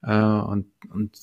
Äh, 0.04 0.16
und, 0.16 0.68
und 0.92 1.18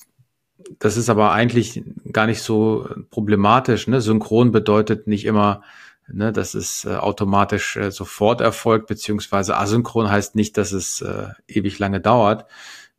das 0.79 0.97
ist 0.97 1.09
aber 1.09 1.31
eigentlich 1.33 1.83
gar 2.11 2.25
nicht 2.25 2.41
so 2.41 2.89
problematisch. 3.11 3.87
Ne? 3.87 4.01
Synchron 4.01 4.51
bedeutet 4.51 5.05
nicht 5.05 5.25
immer, 5.25 5.61
ne, 6.11 6.31
dass 6.31 6.55
es 6.55 6.85
äh, 6.85 6.95
automatisch 6.95 7.77
äh, 7.77 7.91
sofort 7.91 8.41
erfolgt, 8.41 8.87
beziehungsweise 8.87 9.55
asynchron 9.55 10.09
heißt 10.09 10.35
nicht, 10.35 10.57
dass 10.57 10.71
es 10.71 11.05
ewig 11.47 11.77
lange 11.77 12.01
dauert. 12.01 12.47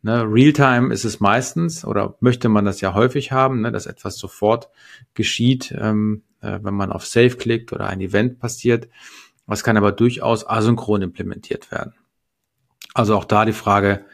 Ne? 0.02 0.24
Realtime 0.26 0.92
ist 0.92 1.04
es 1.04 1.20
meistens 1.20 1.84
oder 1.84 2.16
möchte 2.20 2.48
man 2.48 2.64
das 2.64 2.80
ja 2.80 2.94
häufig 2.94 3.32
haben, 3.32 3.60
ne, 3.60 3.70
dass 3.70 3.86
etwas 3.86 4.18
sofort 4.18 4.68
geschieht, 5.14 5.74
ähm, 5.78 6.24
äh, 6.40 6.58
wenn 6.62 6.74
man 6.74 6.92
auf 6.92 7.06
Save 7.06 7.36
klickt 7.36 7.72
oder 7.72 7.86
ein 7.86 8.00
Event 8.00 8.38
passiert. 8.40 8.88
Was 9.46 9.64
kann 9.64 9.76
aber 9.76 9.92
durchaus 9.92 10.46
asynchron 10.46 11.02
implementiert 11.02 11.70
werden. 11.70 11.94
Also 12.94 13.16
auch 13.16 13.24
da 13.24 13.44
die 13.44 13.52
Frage, 13.52 14.04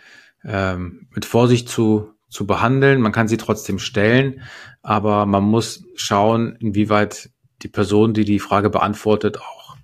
ähm, 0.45 1.09
mit 1.15 1.25
Vorsicht 1.25 1.69
zu, 1.69 2.13
zu 2.29 2.47
behandeln. 2.47 3.01
Man 3.01 3.13
kann 3.13 3.29
sie 3.29 3.37
trotzdem 3.37 3.79
stellen, 3.79 4.43
aber 4.83 5.27
man 5.27 5.45
muss 5.45 5.85
schauen, 5.95 6.57
inwieweit 6.57 7.31
die 7.63 7.69
Person, 7.69 8.15
die 8.15 8.25
die 8.25 8.39
Frage 8.39 8.71
beantwortet, 8.71 9.39
auch, 9.41 9.77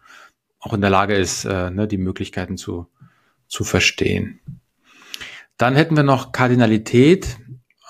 auch 0.60 0.72
in 0.72 0.80
der 0.80 0.90
Lage 0.90 1.14
ist, 1.14 1.44
äh, 1.44 1.70
ne, 1.70 1.88
die 1.88 1.98
Möglichkeiten 1.98 2.56
zu, 2.56 2.88
zu 3.48 3.64
verstehen. 3.64 4.40
Dann 5.56 5.74
hätten 5.74 5.96
wir 5.96 6.02
noch 6.02 6.32
Kardinalität. 6.32 7.38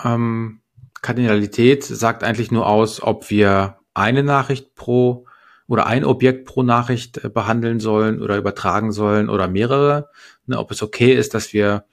Ähm, 0.02 0.60
Kardinalität 1.02 1.84
sagt 1.84 2.22
eigentlich 2.22 2.50
nur 2.50 2.66
aus, 2.66 3.02
ob 3.02 3.30
wir 3.30 3.78
eine 3.94 4.22
Nachricht 4.22 4.74
pro 4.74 5.26
oder 5.66 5.86
ein 5.86 6.04
Objekt 6.04 6.46
pro 6.46 6.62
Nachricht 6.62 7.24
äh, 7.24 7.28
behandeln 7.28 7.80
sollen 7.80 8.20
oder 8.20 8.36
übertragen 8.36 8.92
sollen 8.92 9.28
oder 9.30 9.48
mehrere. 9.48 10.10
Ne, 10.46 10.58
ob 10.58 10.70
es 10.70 10.82
okay 10.82 11.14
ist, 11.14 11.34
dass 11.34 11.52
wir 11.52 11.86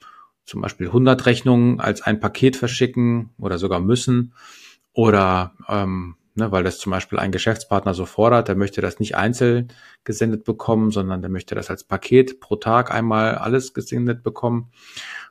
zum 0.44 0.60
Beispiel 0.60 0.88
100 0.88 1.24
Rechnungen 1.26 1.80
als 1.80 2.02
ein 2.02 2.20
Paket 2.20 2.56
verschicken 2.56 3.30
oder 3.38 3.58
sogar 3.58 3.80
müssen 3.80 4.34
oder 4.92 5.54
ähm, 5.68 6.16
ne, 6.34 6.52
weil 6.52 6.64
das 6.64 6.78
zum 6.78 6.90
Beispiel 6.92 7.18
ein 7.18 7.32
Geschäftspartner 7.32 7.94
so 7.94 8.06
fordert, 8.06 8.48
der 8.48 8.56
möchte 8.56 8.80
das 8.80 9.00
nicht 9.00 9.16
einzeln 9.16 9.68
gesendet 10.04 10.44
bekommen, 10.44 10.90
sondern 10.90 11.20
der 11.20 11.30
möchte 11.30 11.54
das 11.54 11.70
als 11.70 11.84
Paket 11.84 12.40
pro 12.40 12.56
Tag 12.56 12.92
einmal 12.92 13.36
alles 13.36 13.74
gesendet 13.74 14.22
bekommen 14.22 14.70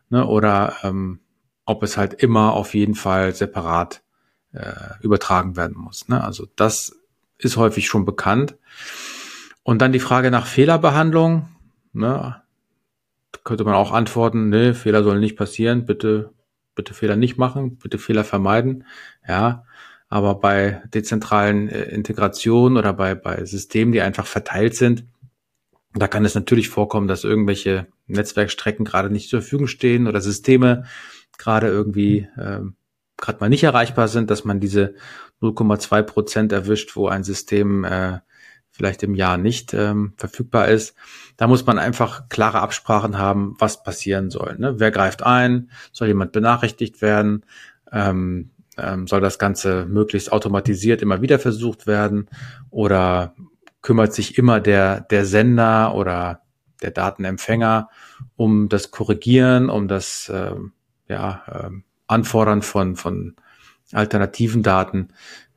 ne, 0.09 0.25
oder 0.25 0.75
ähm, 0.83 1.19
ob 1.65 1.83
es 1.83 1.97
halt 1.97 2.13
immer 2.13 2.53
auf 2.53 2.73
jeden 2.73 2.95
Fall 2.95 3.33
separat 3.33 4.03
äh, 4.53 4.73
übertragen 5.01 5.55
werden 5.55 5.77
muss. 5.77 6.07
Ne? 6.07 6.23
Also 6.23 6.47
das 6.55 6.99
ist 7.37 7.57
häufig 7.57 7.87
schon 7.87 8.05
bekannt. 8.05 8.57
Und 9.63 9.81
dann 9.81 9.93
die 9.93 9.99
Frage 9.99 10.31
nach 10.31 10.47
Fehlerbehandlung. 10.47 11.47
Ne? 11.93 12.41
könnte 13.43 13.63
man 13.63 13.75
auch 13.75 13.91
antworten, 13.91 14.49
ne, 14.49 14.73
Fehler 14.73 15.03
sollen 15.03 15.19
nicht 15.19 15.35
passieren, 15.35 15.85
bitte, 15.85 16.33
bitte 16.75 16.93
Fehler 16.93 17.15
nicht 17.15 17.37
machen, 17.37 17.77
bitte 17.77 17.97
Fehler 17.97 18.23
vermeiden. 18.23 18.85
Ja, 19.27 19.65
aber 20.11 20.35
bei 20.35 20.83
dezentralen 20.93 21.69
äh, 21.69 21.83
Integrationen 21.83 22.77
oder 22.77 22.91
bei, 22.91 23.15
bei 23.15 23.45
Systemen, 23.45 23.93
die 23.93 24.01
einfach 24.01 24.27
verteilt 24.27 24.75
sind, 24.75 25.05
da 25.93 26.07
kann 26.09 26.25
es 26.25 26.35
natürlich 26.35 26.67
vorkommen, 26.67 27.07
dass 27.07 27.23
irgendwelche 27.23 27.87
Netzwerkstrecken 28.07 28.83
gerade 28.83 29.09
nicht 29.09 29.29
zur 29.29 29.41
Verfügung 29.41 29.67
stehen 29.67 30.07
oder 30.07 30.19
Systeme 30.19 30.83
gerade 31.37 31.67
irgendwie 31.67 32.27
äh, 32.37 32.59
gerade 33.17 33.39
mal 33.39 33.49
nicht 33.49 33.63
erreichbar 33.63 34.09
sind, 34.09 34.29
dass 34.29 34.43
man 34.43 34.59
diese 34.59 34.95
0,2 35.41 36.03
Prozent 36.03 36.51
erwischt, 36.51 36.97
wo 36.97 37.07
ein 37.07 37.23
System 37.23 37.85
äh, 37.85 38.19
vielleicht 38.69 39.03
im 39.03 39.15
Jahr 39.15 39.37
nicht 39.37 39.73
ähm, 39.73 40.13
verfügbar 40.17 40.67
ist. 40.67 40.93
Da 41.37 41.47
muss 41.47 41.65
man 41.65 41.79
einfach 41.79 42.27
klare 42.27 42.59
Absprachen 42.59 43.17
haben, 43.17 43.55
was 43.59 43.81
passieren 43.83 44.29
soll. 44.29 44.57
Ne? 44.59 44.75
Wer 44.77 44.91
greift 44.91 45.23
ein? 45.23 45.71
Soll 45.93 46.09
jemand 46.09 46.33
benachrichtigt 46.33 47.01
werden? 47.01 47.45
Ähm, 47.93 48.51
ähm, 48.81 49.07
soll 49.07 49.21
das 49.21 49.39
Ganze 49.39 49.85
möglichst 49.85 50.31
automatisiert 50.31 51.01
immer 51.01 51.21
wieder 51.21 51.39
versucht 51.39 51.87
werden? 51.87 52.29
Oder 52.69 53.35
kümmert 53.81 54.13
sich 54.13 54.37
immer 54.37 54.59
der, 54.59 55.01
der 55.01 55.25
Sender 55.25 55.95
oder 55.95 56.41
der 56.81 56.91
Datenempfänger 56.91 57.89
um 58.35 58.69
das 58.69 58.91
Korrigieren, 58.91 59.69
um 59.69 59.87
das 59.87 60.31
ähm, 60.33 60.73
ja, 61.07 61.43
ähm, 61.47 61.83
Anfordern 62.07 62.61
von, 62.61 62.95
von 62.95 63.35
alternativen 63.91 64.63
Daten? 64.63 65.09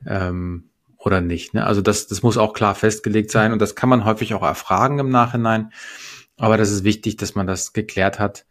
Ähm, 0.05 0.69
oder 1.05 1.21
nicht. 1.21 1.53
Ne? 1.53 1.65
Also 1.65 1.81
das, 1.81 2.07
das 2.07 2.23
muss 2.23 2.37
auch 2.37 2.53
klar 2.53 2.75
festgelegt 2.75 3.31
sein 3.31 3.53
und 3.53 3.61
das 3.61 3.75
kann 3.75 3.89
man 3.89 4.05
häufig 4.05 4.33
auch 4.33 4.43
erfragen 4.43 4.99
im 4.99 5.09
Nachhinein. 5.09 5.71
Aber 6.37 6.57
das 6.57 6.71
ist 6.71 6.83
wichtig, 6.83 7.15
dass 7.17 7.35
man 7.35 7.47
das 7.47 7.73
geklärt 7.73 8.19
hat, 8.19 8.45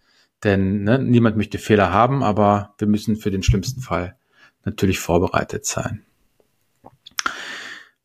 denn 0.44 0.84
ne, 0.84 0.98
niemand 0.98 1.36
möchte 1.36 1.58
Fehler 1.58 1.92
haben, 1.92 2.22
aber 2.22 2.74
wir 2.78 2.86
müssen 2.86 3.16
für 3.16 3.30
den 3.30 3.42
schlimmsten 3.42 3.80
Fall 3.80 4.16
natürlich 4.64 4.98
vorbereitet 4.98 5.66
sein. 5.66 6.02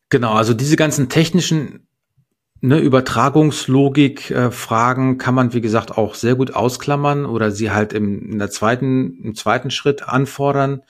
Genau, 0.09 0.33
also 0.33 0.53
diese 0.53 0.75
ganzen 0.75 1.09
technischen 1.09 1.87
ne, 2.61 2.79
Übertragungslogik-Fragen 2.79 5.13
äh, 5.13 5.17
kann 5.17 5.35
man, 5.35 5.53
wie 5.53 5.61
gesagt, 5.61 5.97
auch 5.97 6.15
sehr 6.15 6.35
gut 6.35 6.55
ausklammern 6.55 7.25
oder 7.25 7.51
sie 7.51 7.71
halt 7.71 7.93
im, 7.93 8.31
in 8.31 8.39
der 8.39 8.49
zweiten, 8.49 9.23
im 9.23 9.35
zweiten 9.35 9.71
Schritt 9.71 10.09
anfordern. 10.09 10.81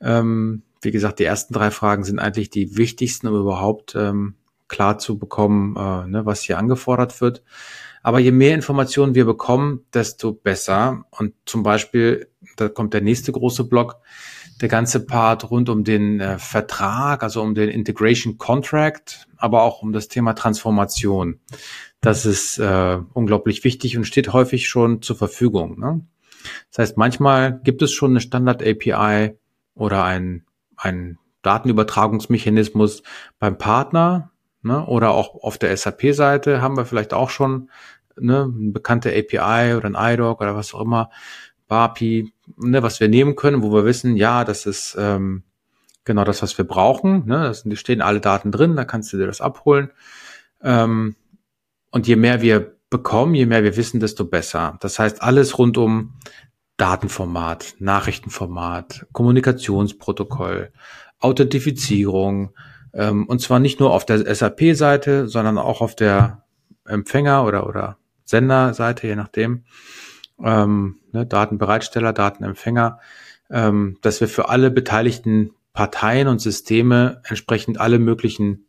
Ähm, 0.00 0.62
wie 0.82 0.92
gesagt, 0.92 1.18
die 1.18 1.24
ersten 1.24 1.52
drei 1.52 1.70
Fragen 1.70 2.04
sind 2.04 2.20
eigentlich 2.20 2.48
die 2.50 2.76
wichtigsten, 2.76 3.26
um 3.26 3.38
überhaupt 3.38 3.94
ähm, 3.96 4.34
klar 4.68 4.98
zu 4.98 5.18
bekommen, 5.18 5.76
äh, 5.76 6.06
ne, 6.06 6.24
was 6.24 6.42
hier 6.42 6.58
angefordert 6.58 7.20
wird. 7.20 7.42
Aber 8.02 8.18
je 8.18 8.30
mehr 8.30 8.54
Informationen 8.54 9.14
wir 9.14 9.26
bekommen, 9.26 9.84
desto 9.92 10.32
besser. 10.32 11.04
Und 11.10 11.34
zum 11.44 11.62
Beispiel, 11.62 12.28
da 12.60 12.68
kommt 12.68 12.94
der 12.94 13.00
nächste 13.00 13.32
große 13.32 13.64
Block, 13.64 13.96
der 14.60 14.68
ganze 14.68 15.06
Part 15.06 15.50
rund 15.50 15.68
um 15.68 15.84
den 15.84 16.20
äh, 16.20 16.38
Vertrag, 16.38 17.22
also 17.22 17.42
um 17.42 17.54
den 17.54 17.68
Integration 17.70 18.38
Contract, 18.38 19.26
aber 19.36 19.62
auch 19.62 19.82
um 19.82 19.92
das 19.92 20.08
Thema 20.08 20.34
Transformation. 20.34 21.40
Das 22.00 22.26
ist 22.26 22.58
äh, 22.58 22.98
unglaublich 23.14 23.64
wichtig 23.64 23.96
und 23.96 24.04
steht 24.04 24.32
häufig 24.32 24.68
schon 24.68 25.02
zur 25.02 25.16
Verfügung. 25.16 25.78
Ne? 25.78 26.06
Das 26.70 26.78
heißt, 26.78 26.96
manchmal 26.96 27.60
gibt 27.62 27.82
es 27.82 27.92
schon 27.92 28.10
eine 28.12 28.20
Standard 28.20 28.62
API 28.62 29.36
oder 29.74 30.04
ein 30.04 30.44
ein 30.80 31.18
Datenübertragungsmechanismus 31.42 33.02
beim 33.38 33.58
Partner 33.58 34.30
ne, 34.62 34.84
oder 34.86 35.10
auch 35.10 35.42
auf 35.42 35.58
der 35.58 35.76
SAP-Seite 35.76 36.60
haben 36.60 36.76
wir 36.76 36.84
vielleicht 36.84 37.14
auch 37.14 37.30
schon 37.30 37.70
ne, 38.18 38.50
eine 38.54 38.72
bekannte 38.72 39.10
API 39.10 39.74
oder 39.74 39.86
ein 39.86 40.14
IDOC 40.14 40.40
oder 40.40 40.56
was 40.56 40.74
auch 40.74 40.80
immer, 40.80 41.10
BAPI, 41.70 42.32
ne, 42.56 42.82
was 42.82 43.00
wir 43.00 43.08
nehmen 43.08 43.36
können, 43.36 43.62
wo 43.62 43.72
wir 43.72 43.84
wissen, 43.84 44.16
ja, 44.16 44.44
das 44.44 44.66
ist 44.66 44.96
ähm, 44.98 45.44
genau 46.04 46.24
das, 46.24 46.42
was 46.42 46.58
wir 46.58 46.66
brauchen. 46.66 47.26
Ne, 47.26 47.54
da 47.64 47.76
stehen 47.76 48.02
alle 48.02 48.20
Daten 48.20 48.50
drin, 48.52 48.76
da 48.76 48.84
kannst 48.84 49.12
du 49.12 49.16
dir 49.16 49.26
das 49.26 49.40
abholen. 49.40 49.90
Ähm, 50.62 51.14
und 51.92 52.06
je 52.06 52.16
mehr 52.16 52.42
wir 52.42 52.76
bekommen, 52.90 53.34
je 53.34 53.46
mehr 53.46 53.62
wir 53.62 53.76
wissen, 53.76 54.00
desto 54.00 54.24
besser. 54.24 54.76
Das 54.80 54.98
heißt, 54.98 55.22
alles 55.22 55.58
rund 55.58 55.78
um 55.78 56.18
Datenformat, 56.76 57.76
Nachrichtenformat, 57.78 59.06
Kommunikationsprotokoll, 59.12 60.72
Authentifizierung, 61.20 62.52
ähm, 62.92 63.26
und 63.26 63.40
zwar 63.40 63.60
nicht 63.60 63.78
nur 63.78 63.92
auf 63.92 64.04
der 64.04 64.34
SAP-Seite, 64.34 65.28
sondern 65.28 65.56
auch 65.58 65.80
auf 65.80 65.94
der 65.94 66.44
Empfänger- 66.84 67.44
oder, 67.44 67.68
oder 67.68 67.98
Senderseite, 68.24 69.06
je 69.06 69.14
nachdem, 69.14 69.64
ähm, 70.42 70.99
ne, 71.12 71.26
Datenbereitsteller, 71.26 72.12
Datenempfänger, 72.12 72.98
ähm, 73.50 73.98
dass 74.02 74.20
wir 74.20 74.28
für 74.28 74.48
alle 74.48 74.70
beteiligten 74.70 75.50
Parteien 75.72 76.28
und 76.28 76.40
Systeme 76.40 77.22
entsprechend 77.24 77.80
alle 77.80 77.98
möglichen 77.98 78.66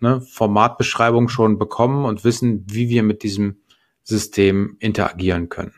ne, 0.00 0.20
Formatbeschreibungen 0.20 1.28
schon 1.28 1.58
bekommen 1.58 2.04
und 2.04 2.24
wissen, 2.24 2.64
wie 2.68 2.88
wir 2.88 3.02
mit 3.02 3.22
diesem 3.22 3.58
System 4.02 4.76
interagieren 4.80 5.48
können. 5.48 5.74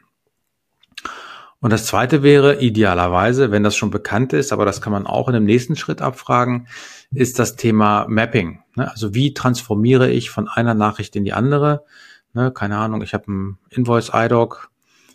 Und 1.62 1.70
das 1.70 1.84
zweite 1.84 2.22
wäre 2.22 2.60
idealerweise, 2.60 3.50
wenn 3.50 3.62
das 3.62 3.76
schon 3.76 3.90
bekannt 3.90 4.32
ist, 4.32 4.50
aber 4.50 4.64
das 4.64 4.80
kann 4.80 4.92
man 4.92 5.06
auch 5.06 5.28
in 5.28 5.34
dem 5.34 5.44
nächsten 5.44 5.76
Schritt 5.76 6.00
abfragen, 6.00 6.68
ist 7.12 7.38
das 7.38 7.56
Thema 7.56 8.06
Mapping. 8.08 8.60
Ne? 8.76 8.90
Also 8.90 9.14
wie 9.14 9.34
transformiere 9.34 10.10
ich 10.10 10.30
von 10.30 10.48
einer 10.48 10.72
Nachricht 10.72 11.16
in 11.16 11.24
die 11.24 11.34
andere? 11.34 11.84
Ne? 12.32 12.50
Keine 12.50 12.78
Ahnung, 12.78 13.02
ich 13.02 13.12
habe 13.12 13.30
ein 13.30 13.58
Invoice 13.68 14.12
IDOC 14.14 14.70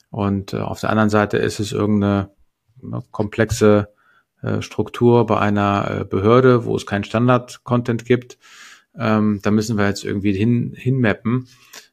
und 0.09 0.53
äh, 0.53 0.57
auf 0.57 0.79
der 0.79 0.89
anderen 0.89 1.09
Seite 1.09 1.37
ist 1.37 1.59
es 1.59 1.71
irgendeine 1.71 2.31
ne, 2.81 3.03
komplexe 3.11 3.89
äh, 4.41 4.61
Struktur 4.61 5.25
bei 5.25 5.39
einer 5.39 6.01
äh, 6.01 6.05
Behörde, 6.05 6.65
wo 6.65 6.75
es 6.75 6.85
keinen 6.85 7.03
Standard-Content 7.03 8.05
gibt. 8.05 8.37
Ähm, 8.97 9.39
da 9.41 9.51
müssen 9.51 9.77
wir 9.77 9.87
jetzt 9.87 10.03
irgendwie 10.03 10.33
hin, 10.33 10.73
hinmappen. 10.75 11.47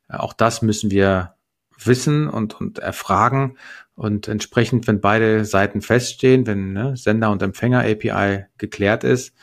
Auch 0.09 0.33
das 0.33 0.63
müssen 0.63 0.91
wir 0.91 1.35
wissen 1.79 2.29
und, 2.29 2.61
und 2.61 2.79
erfragen. 2.79 3.57
Und 3.95 4.29
entsprechend, 4.29 4.87
wenn 4.87 5.01
beide 5.01 5.45
Seiten 5.45 5.81
feststehen, 5.81 6.47
wenn 6.47 6.73
ne, 6.73 6.97
Sender 6.97 7.31
und 7.31 7.43
Empfänger 7.43 7.81
API 7.81 8.47
geklärt 8.59 9.05
ist, 9.05 9.35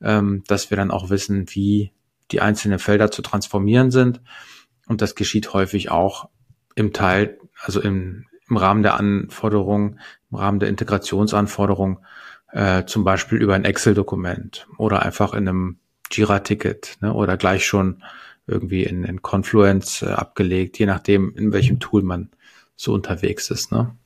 ähm, 0.00 0.42
dass 0.46 0.70
wir 0.70 0.76
dann 0.76 0.90
auch 0.90 1.10
wissen, 1.10 1.46
wie 1.50 1.92
die 2.30 2.40
einzelnen 2.40 2.78
Felder 2.78 3.10
zu 3.10 3.22
transformieren 3.22 3.90
sind. 3.90 4.20
Und 4.86 5.02
das 5.02 5.14
geschieht 5.14 5.52
häufig 5.52 5.90
auch 5.90 6.28
im 6.74 6.92
Teil, 6.92 7.38
also 7.62 7.80
im, 7.80 8.26
im 8.48 8.56
Rahmen 8.56 8.82
der 8.82 8.94
Anforderungen, 8.94 10.00
im 10.30 10.36
Rahmen 10.36 10.58
der 10.58 10.68
Integrationsanforderungen, 10.68 11.98
äh, 12.52 12.84
zum 12.84 13.04
Beispiel 13.04 13.38
über 13.38 13.54
ein 13.54 13.64
Excel-Dokument 13.64 14.66
oder 14.76 15.02
einfach 15.02 15.32
in 15.32 15.48
einem 15.48 15.78
Jira-Ticket 16.10 16.98
ne, 17.00 17.12
oder 17.14 17.36
gleich 17.36 17.64
schon 17.64 18.02
irgendwie 18.46 18.82
in, 18.82 19.04
in 19.04 19.22
Confluence 19.22 20.02
äh, 20.02 20.10
abgelegt, 20.10 20.78
je 20.78 20.86
nachdem, 20.86 21.34
in 21.36 21.52
welchem 21.52 21.80
Tool 21.80 22.02
man 22.02 22.30
so 22.76 22.92
unterwegs 22.92 23.50
ist. 23.50 23.72
Ne? 23.72 23.96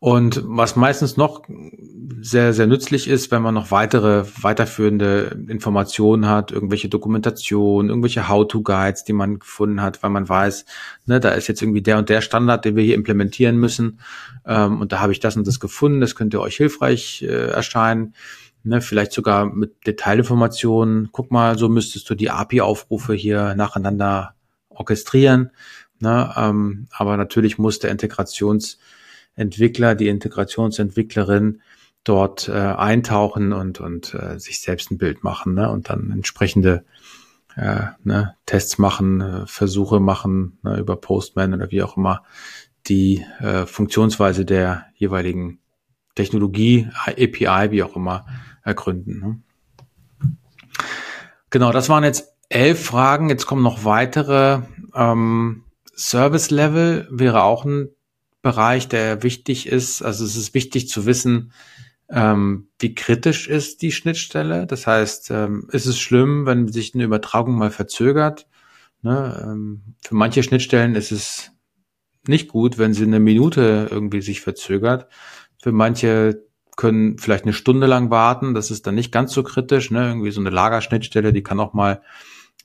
Und 0.00 0.42
was 0.44 0.76
meistens 0.76 1.16
noch 1.16 1.42
sehr, 2.20 2.52
sehr 2.52 2.68
nützlich 2.68 3.08
ist, 3.08 3.32
wenn 3.32 3.42
man 3.42 3.54
noch 3.54 3.72
weitere, 3.72 4.24
weiterführende 4.42 5.36
Informationen 5.48 6.28
hat, 6.28 6.52
irgendwelche 6.52 6.88
Dokumentationen, 6.88 7.90
irgendwelche 7.90 8.28
How-to-Guides, 8.28 9.04
die 9.04 9.12
man 9.12 9.40
gefunden 9.40 9.82
hat, 9.82 10.02
weil 10.02 10.10
man 10.10 10.28
weiß, 10.28 10.66
ne, 11.06 11.18
da 11.18 11.30
ist 11.30 11.48
jetzt 11.48 11.62
irgendwie 11.62 11.82
der 11.82 11.98
und 11.98 12.08
der 12.08 12.20
Standard, 12.20 12.64
den 12.64 12.76
wir 12.76 12.84
hier 12.84 12.94
implementieren 12.94 13.56
müssen. 13.56 13.98
Ähm, 14.46 14.80
und 14.80 14.92
da 14.92 15.00
habe 15.00 15.12
ich 15.12 15.20
das 15.20 15.36
und 15.36 15.46
das 15.46 15.58
gefunden, 15.58 16.00
das 16.00 16.14
könnte 16.14 16.40
euch 16.40 16.56
hilfreich 16.56 17.22
äh, 17.22 17.48
erscheinen. 17.48 18.14
Ne, 18.62 18.80
vielleicht 18.80 19.12
sogar 19.12 19.46
mit 19.46 19.86
Detailinformationen. 19.86 21.08
Guck 21.10 21.32
mal, 21.32 21.58
so 21.58 21.68
müsstest 21.68 22.08
du 22.08 22.14
die 22.14 22.30
API-Aufrufe 22.30 23.14
hier 23.14 23.54
nacheinander 23.56 24.34
orchestrieren. 24.68 25.50
Ne, 25.98 26.32
ähm, 26.36 26.86
aber 26.92 27.16
natürlich 27.16 27.58
muss 27.58 27.80
der 27.80 27.92
Integrations- 27.92 28.76
Entwickler, 29.38 29.94
die 29.94 30.08
Integrationsentwicklerin 30.08 31.60
dort 32.04 32.48
äh, 32.48 32.52
eintauchen 32.52 33.52
und, 33.52 33.80
und 33.80 34.14
äh, 34.14 34.38
sich 34.38 34.60
selbst 34.60 34.90
ein 34.90 34.98
Bild 34.98 35.24
machen 35.24 35.54
ne? 35.54 35.70
und 35.70 35.90
dann 35.90 36.10
entsprechende 36.10 36.84
äh, 37.56 37.82
ne, 38.04 38.34
Tests 38.46 38.78
machen, 38.78 39.20
äh, 39.20 39.46
Versuche 39.46 40.00
machen 40.00 40.58
ne, 40.62 40.78
über 40.78 40.96
Postman 40.96 41.54
oder 41.54 41.70
wie 41.70 41.82
auch 41.82 41.96
immer 41.96 42.22
die 42.86 43.24
äh, 43.40 43.66
Funktionsweise 43.66 44.44
der 44.44 44.86
jeweiligen 44.94 45.60
Technologie, 46.14 46.88
API, 47.06 47.70
wie 47.70 47.82
auch 47.82 47.94
immer, 47.94 48.26
ergründen. 48.64 49.20
Ne? 49.20 50.30
Genau, 51.50 51.72
das 51.72 51.88
waren 51.88 52.04
jetzt 52.04 52.34
elf 52.48 52.84
Fragen. 52.84 53.28
Jetzt 53.28 53.46
kommen 53.46 53.62
noch 53.62 53.84
weitere. 53.84 54.62
Ähm, 54.94 55.64
Service 55.94 56.50
Level 56.50 57.08
wäre 57.10 57.42
auch 57.42 57.64
ein 57.64 57.90
Bereich, 58.42 58.88
der 58.88 59.22
wichtig 59.22 59.66
ist. 59.66 60.02
Also 60.02 60.24
es 60.24 60.36
ist 60.36 60.54
wichtig 60.54 60.88
zu 60.88 61.06
wissen, 61.06 61.52
ähm, 62.10 62.68
wie 62.78 62.94
kritisch 62.94 63.48
ist 63.48 63.82
die 63.82 63.92
Schnittstelle. 63.92 64.66
Das 64.66 64.86
heißt, 64.86 65.30
ähm, 65.30 65.68
ist 65.72 65.86
es 65.86 65.98
schlimm, 65.98 66.46
wenn 66.46 66.68
sich 66.68 66.94
eine 66.94 67.04
Übertragung 67.04 67.56
mal 67.56 67.70
verzögert? 67.70 68.46
Ne? 69.02 69.40
Ähm, 69.42 69.94
für 70.00 70.14
manche 70.14 70.42
Schnittstellen 70.42 70.94
ist 70.94 71.12
es 71.12 71.52
nicht 72.26 72.48
gut, 72.48 72.78
wenn 72.78 72.94
sie 72.94 73.04
eine 73.04 73.20
Minute 73.20 73.88
irgendwie 73.90 74.22
sich 74.22 74.40
verzögert. 74.40 75.08
Für 75.60 75.72
manche 75.72 76.44
können 76.76 77.18
vielleicht 77.18 77.44
eine 77.44 77.52
Stunde 77.52 77.86
lang 77.86 78.10
warten. 78.10 78.54
Das 78.54 78.70
ist 78.70 78.86
dann 78.86 78.94
nicht 78.94 79.12
ganz 79.12 79.32
so 79.32 79.42
kritisch. 79.42 79.90
Ne? 79.90 80.08
Irgendwie 80.08 80.30
so 80.30 80.40
eine 80.40 80.50
Lagerschnittstelle, 80.50 81.32
die 81.32 81.42
kann 81.42 81.60
auch 81.60 81.74
mal 81.74 82.02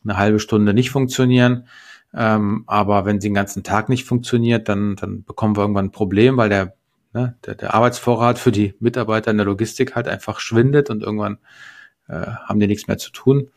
eine 0.03 0.17
halbe 0.17 0.39
Stunde 0.39 0.73
nicht 0.73 0.91
funktionieren. 0.91 1.67
Ähm, 2.15 2.63
aber 2.67 3.05
wenn 3.05 3.19
sie 3.19 3.29
den 3.29 3.33
ganzen 3.33 3.63
Tag 3.63 3.89
nicht 3.89 4.05
funktioniert, 4.05 4.69
dann, 4.69 4.95
dann 4.95 5.23
bekommen 5.23 5.55
wir 5.55 5.61
irgendwann 5.61 5.85
ein 5.85 5.91
Problem, 5.91 6.37
weil 6.37 6.49
der, 6.49 6.75
ne, 7.13 7.35
der, 7.45 7.55
der 7.55 7.73
Arbeitsvorrat 7.73 8.37
für 8.37 8.51
die 8.51 8.75
Mitarbeiter 8.79 9.31
in 9.31 9.37
der 9.37 9.45
Logistik 9.45 9.95
halt 9.95 10.07
einfach 10.07 10.39
schwindet 10.39 10.89
und 10.89 11.01
irgendwann 11.01 11.39
äh, 12.07 12.27
haben 12.27 12.59
die 12.59 12.67
nichts 12.67 12.87
mehr 12.87 12.97
zu 12.97 13.11
tun. 13.11 13.49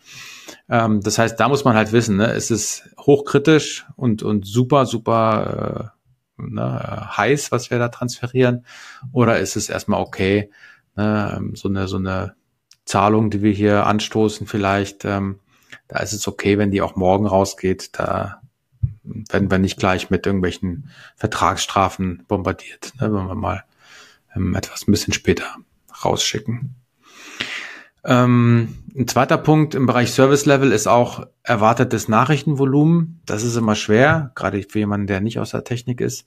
Ähm, 0.68 1.00
das 1.02 1.18
heißt, 1.18 1.38
da 1.38 1.48
muss 1.48 1.64
man 1.64 1.76
halt 1.76 1.92
wissen, 1.92 2.16
ne, 2.16 2.32
ist 2.32 2.50
es 2.50 2.88
hochkritisch 2.98 3.86
und, 3.96 4.22
und 4.22 4.46
super, 4.46 4.86
super 4.86 5.92
äh, 6.38 6.42
ne, 6.42 7.08
heiß, 7.16 7.52
was 7.52 7.70
wir 7.70 7.78
da 7.78 7.88
transferieren, 7.88 8.64
oder 9.12 9.38
ist 9.38 9.56
es 9.56 9.68
erstmal 9.68 10.00
okay, 10.00 10.50
ne, 10.94 11.34
ähm, 11.36 11.56
so 11.56 11.68
eine, 11.68 11.88
so 11.88 11.96
eine 11.96 12.34
Zahlung, 12.86 13.30
die 13.30 13.42
wir 13.42 13.52
hier 13.52 13.86
anstoßen, 13.86 14.46
vielleicht, 14.46 15.04
ähm, 15.04 15.40
da 15.88 15.98
ist 16.00 16.12
es 16.12 16.26
okay, 16.26 16.56
wenn 16.58 16.70
die 16.70 16.82
auch 16.82 16.96
morgen 16.96 17.26
rausgeht. 17.26 17.90
Da 17.98 18.40
werden 19.30 19.50
wir 19.50 19.58
nicht 19.58 19.78
gleich 19.78 20.10
mit 20.10 20.26
irgendwelchen 20.26 20.90
Vertragsstrafen 21.16 22.24
bombardiert, 22.28 22.92
ne, 23.00 23.12
wenn 23.12 23.26
wir 23.26 23.34
mal 23.34 23.64
ähm, 24.34 24.54
etwas 24.54 24.86
ein 24.86 24.92
bisschen 24.92 25.12
später 25.12 25.56
rausschicken. 26.04 26.74
Ähm, 28.04 28.76
ein 28.96 29.08
zweiter 29.08 29.36
Punkt 29.36 29.74
im 29.74 29.86
Bereich 29.86 30.12
Service 30.12 30.46
Level 30.46 30.70
ist 30.70 30.86
auch 30.86 31.26
erwartetes 31.42 32.08
Nachrichtenvolumen. 32.08 33.20
Das 33.26 33.42
ist 33.42 33.56
immer 33.56 33.74
schwer, 33.74 34.30
gerade 34.36 34.62
für 34.62 34.78
jemanden, 34.78 35.08
der 35.08 35.20
nicht 35.20 35.40
aus 35.40 35.50
der 35.50 35.64
Technik 35.64 36.00
ist. 36.00 36.26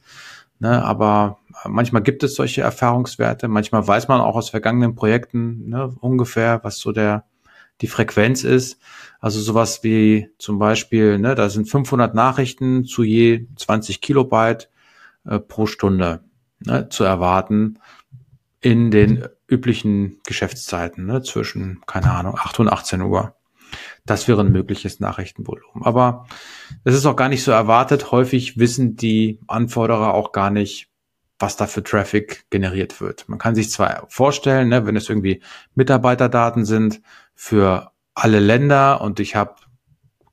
Ne, 0.62 0.84
aber 0.84 1.39
manchmal 1.65 2.02
gibt 2.02 2.22
es 2.22 2.36
solche 2.36 2.62
Erfahrungswerte. 2.62 3.48
Manchmal 3.48 3.88
weiß 3.88 4.10
man 4.10 4.20
auch 4.20 4.36
aus 4.36 4.50
vergangenen 4.50 4.94
Projekten 4.94 5.70
ne, 5.70 5.96
ungefähr, 6.02 6.60
was 6.63 6.80
so 6.80 6.92
der 6.92 7.24
die 7.82 7.88
Frequenz 7.88 8.44
ist. 8.44 8.80
Also 9.20 9.39
sowas 9.42 9.84
wie 9.84 10.30
zum 10.38 10.60
Beispiel, 10.60 11.20
ne, 11.20 11.36
da 11.36 11.50
sind 11.50 11.70
500 11.70 12.15
Nachrichten 12.15 12.86
zu 12.86 13.04
je 13.04 13.48
20 13.56 14.02
Kilobyte 14.02 14.70
äh, 15.26 15.39
pro 15.39 15.65
Stunde 15.65 16.24
ne, 16.60 16.89
zu 16.89 17.04
erwarten 17.04 17.80
in 18.62 18.92
den 18.92 19.28
üblichen 19.48 20.20
Geschäftszeiten 20.26 21.06
ne, 21.06 21.22
zwischen, 21.22 21.82
keine 21.86 22.12
Ahnung, 22.12 22.36
8 22.38 22.60
und 22.60 22.70
18 22.70 23.02
Uhr. 23.02 23.36
Das 24.06 24.28
wäre 24.28 24.42
ein 24.42 24.52
mögliches 24.52 25.00
Nachrichtenvolumen. 25.00 25.84
Aber 25.84 26.26
es 26.84 26.96
ist 26.96 27.06
auch 27.06 27.15
gar 27.15 27.30
nicht 27.30 27.44
so 27.44 27.52
erwartet. 27.52 28.12
Häufig 28.12 28.58
wissen 28.58 28.96
die 28.96 29.39
Anforderer 29.48 30.13
auch 30.13 30.32
gar 30.32 30.50
nicht, 30.50 30.88
was 31.39 31.56
da 31.56 31.65
für 31.67 31.84
Traffic 31.84 32.45
generiert 32.49 33.02
wird. 33.02 33.28
Man 33.28 33.39
kann 33.39 33.56
sich 33.56 33.71
zwar 33.71 34.06
vorstellen, 34.10 34.69
ne, 34.69 34.86
wenn 34.86 34.95
es 34.95 35.10
irgendwie 35.10 35.41
Mitarbeiterdaten 35.73 36.65
sind 36.65 37.02
für 37.34 37.91
alle 38.13 38.39
Länder 38.39 39.02
und 39.02 39.19
ich 39.19 39.36
habe 39.36 39.56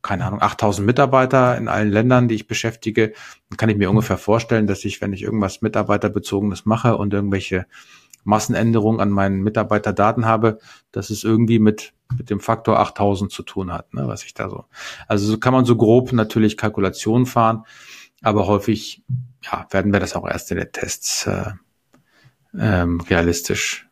keine 0.03 0.25
Ahnung, 0.25 0.41
8000 0.41 0.87
Mitarbeiter 0.87 1.59
in 1.59 1.67
allen 1.67 1.91
Ländern, 1.91 2.29
die 2.29 2.37
ich 2.37 2.47
beschäftige, 2.47 3.13
dann 3.51 3.57
kann 3.57 3.69
ich 3.69 3.77
mir 3.77 3.91
ungefähr 3.91 4.19
vorstellen, 4.19 4.69
dass 4.69 4.85
ich, 4.85 5.01
wenn 5.01 5.13
ich 5.13 5.23
irgendwas 5.23 5.63
Mitarbeiterbezogenes 5.63 6.65
mache 6.65 6.97
und 6.97 7.13
irgendwelche 7.13 7.67
Massenänderungen 8.23 9.01
an 9.01 9.11
meinen 9.11 9.43
Mitarbeiterdaten 9.43 10.25
habe, 10.25 10.59
dass 10.93 11.11
es 11.11 11.25
irgendwie 11.25 11.59
mit, 11.59 11.93
mit 12.17 12.31
dem 12.31 12.39
Faktor 12.39 12.79
8000 12.79 13.33
zu 13.33 13.43
tun 13.43 13.73
hat, 13.73 13.95
ne, 13.95 14.07
was 14.07 14.23
ich 14.23 14.33
da 14.33 14.49
so. 14.49 14.67
Also 15.09 15.27
so 15.27 15.39
kann 15.39 15.53
man 15.53 15.65
so 15.65 15.75
grob 15.75 16.13
natürlich 16.13 16.57
Kalkulationen 16.57 17.27
fahren, 17.27 17.65
aber 18.23 18.47
häufig, 18.47 19.03
ja, 19.51 19.67
werden 19.71 19.93
wir 19.93 20.01
das 20.01 20.15
auch 20.15 20.27
erst 20.27 20.51
in 20.51 20.59
den 20.59 20.73
Tests 20.73 21.27
äh, 21.27 21.53
ähm, 22.59 23.01
realistisch 23.01 23.89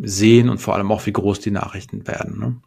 sehen 0.00 0.48
und 0.48 0.58
vor 0.58 0.74
allem 0.74 0.92
auch, 0.92 1.06
wie 1.06 1.12
groß 1.12 1.40
die 1.40 1.50
Nachrichten 1.50 2.06
werden. 2.06 2.38
Ne? 2.38 2.60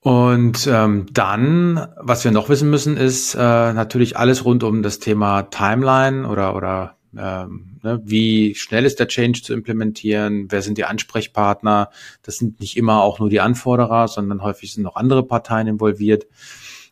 Und 0.00 0.66
ähm, 0.66 1.06
dann, 1.12 1.88
was 1.96 2.24
wir 2.24 2.30
noch 2.30 2.48
wissen 2.48 2.68
müssen, 2.68 2.96
ist 2.96 3.34
äh, 3.34 3.38
natürlich 3.38 4.18
alles 4.18 4.44
rund 4.44 4.62
um 4.62 4.82
das 4.82 4.98
Thema 4.98 5.44
Timeline 5.44 6.28
oder 6.28 6.54
oder 6.54 6.98
ähm, 7.16 7.78
ne, 7.82 8.02
wie 8.04 8.54
schnell 8.54 8.84
ist 8.84 9.00
der 9.00 9.08
Change 9.08 9.42
zu 9.42 9.54
implementieren, 9.54 10.48
wer 10.50 10.60
sind 10.60 10.76
die 10.76 10.84
Ansprechpartner. 10.84 11.90
Das 12.22 12.36
sind 12.36 12.60
nicht 12.60 12.76
immer 12.76 13.02
auch 13.02 13.18
nur 13.18 13.30
die 13.30 13.40
Anforderer, 13.40 14.08
sondern 14.08 14.42
häufig 14.42 14.74
sind 14.74 14.82
noch 14.82 14.96
andere 14.96 15.24
Parteien 15.24 15.68
involviert. 15.68 16.26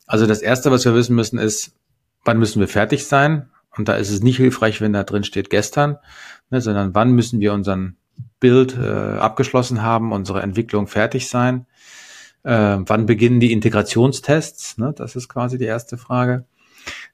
Also 0.07 0.27
das 0.27 0.41
Erste, 0.41 0.71
was 0.71 0.85
wir 0.85 0.95
wissen 0.95 1.15
müssen, 1.15 1.39
ist, 1.39 1.75
wann 2.25 2.39
müssen 2.39 2.61
wir 2.61 2.69
fertig 2.69 3.07
sein? 3.07 3.51
Und 3.77 3.89
da 3.89 3.95
ist 3.95 4.11
es 4.11 4.23
nicht 4.23 4.37
hilfreich, 4.37 4.81
wenn 4.81 4.93
da 4.93 5.03
drin 5.03 5.25
steht 5.25 5.51
gestern, 5.51 5.99
ne, 6.51 6.61
sondern 6.61 6.95
wann 6.95 7.13
müssen 7.13 7.41
wir 7.41 7.53
unseren 7.53 7.97
Build 8.39 8.77
äh, 8.77 9.19
abgeschlossen 9.19 9.83
haben, 9.83 10.13
unsere 10.13 10.43
Entwicklung 10.43 10.87
fertig 10.87 11.29
sein. 11.29 11.67
Äh, 12.43 12.79
wann 12.81 13.07
beginnen 13.07 13.41
die 13.41 13.53
Integrationstests? 13.53 14.79
Ne, 14.79 14.93
das 14.95 15.17
ist 15.17 15.29
quasi 15.29 15.59
die 15.59 15.65
erste 15.65 15.97
Frage. 15.97 16.45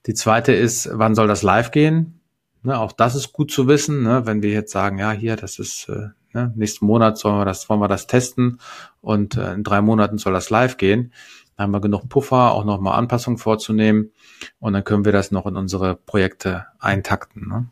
Die 0.06 0.14
zweite 0.14 0.52
ist, 0.52 0.88
wann 0.92 1.14
soll 1.14 1.28
das 1.28 1.42
live 1.42 1.70
gehen? 1.70 2.20
Ne, 2.62 2.78
auch 2.78 2.92
das 2.92 3.14
ist 3.14 3.32
gut 3.32 3.52
zu 3.52 3.68
wissen, 3.68 4.02
ne, 4.02 4.26
wenn 4.26 4.42
wir 4.42 4.50
jetzt 4.50 4.72
sagen, 4.72 4.98
ja, 4.98 5.12
hier, 5.12 5.36
das 5.36 5.58
ist 5.58 5.88
äh, 5.88 6.08
ne, 6.32 6.52
nächsten 6.56 6.86
Monat 6.86 7.18
sollen 7.18 7.38
wir 7.38 7.44
das, 7.44 7.68
wollen 7.68 7.80
wir 7.80 7.88
das 7.88 8.06
testen 8.06 8.58
und 9.00 9.36
äh, 9.36 9.52
in 9.52 9.62
drei 9.62 9.80
Monaten 9.80 10.18
soll 10.18 10.32
das 10.32 10.50
live 10.50 10.76
gehen. 10.76 11.12
Dann 11.58 11.64
haben 11.64 11.72
wir 11.72 11.80
genug 11.80 12.08
Puffer, 12.08 12.52
auch 12.52 12.64
nochmal 12.64 12.96
Anpassungen 12.96 13.36
vorzunehmen 13.36 14.12
und 14.60 14.72
dann 14.72 14.84
können 14.84 15.04
wir 15.04 15.12
das 15.12 15.32
noch 15.32 15.44
in 15.46 15.56
unsere 15.56 15.96
Projekte 15.96 16.66
eintakten. 16.78 17.48
Ne? 17.48 17.68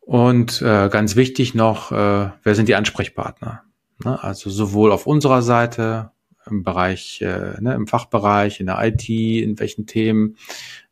Und 0.00 0.62
äh, 0.62 0.88
ganz 0.88 1.16
wichtig 1.16 1.54
noch, 1.54 1.92
äh, 1.92 2.30
wer 2.42 2.54
sind 2.54 2.68
die 2.68 2.74
Ansprechpartner? 2.74 3.62
Ne? 4.02 4.22
Also 4.22 4.48
sowohl 4.48 4.90
auf 4.90 5.06
unserer 5.06 5.42
Seite, 5.42 6.12
im 6.48 6.62
Bereich, 6.62 7.20
äh, 7.22 7.60
ne, 7.60 7.74
im 7.74 7.86
Fachbereich, 7.86 8.60
in 8.60 8.66
der 8.66 8.82
IT, 8.82 9.08
in 9.08 9.58
welchen 9.58 9.86
Themen, 9.86 10.36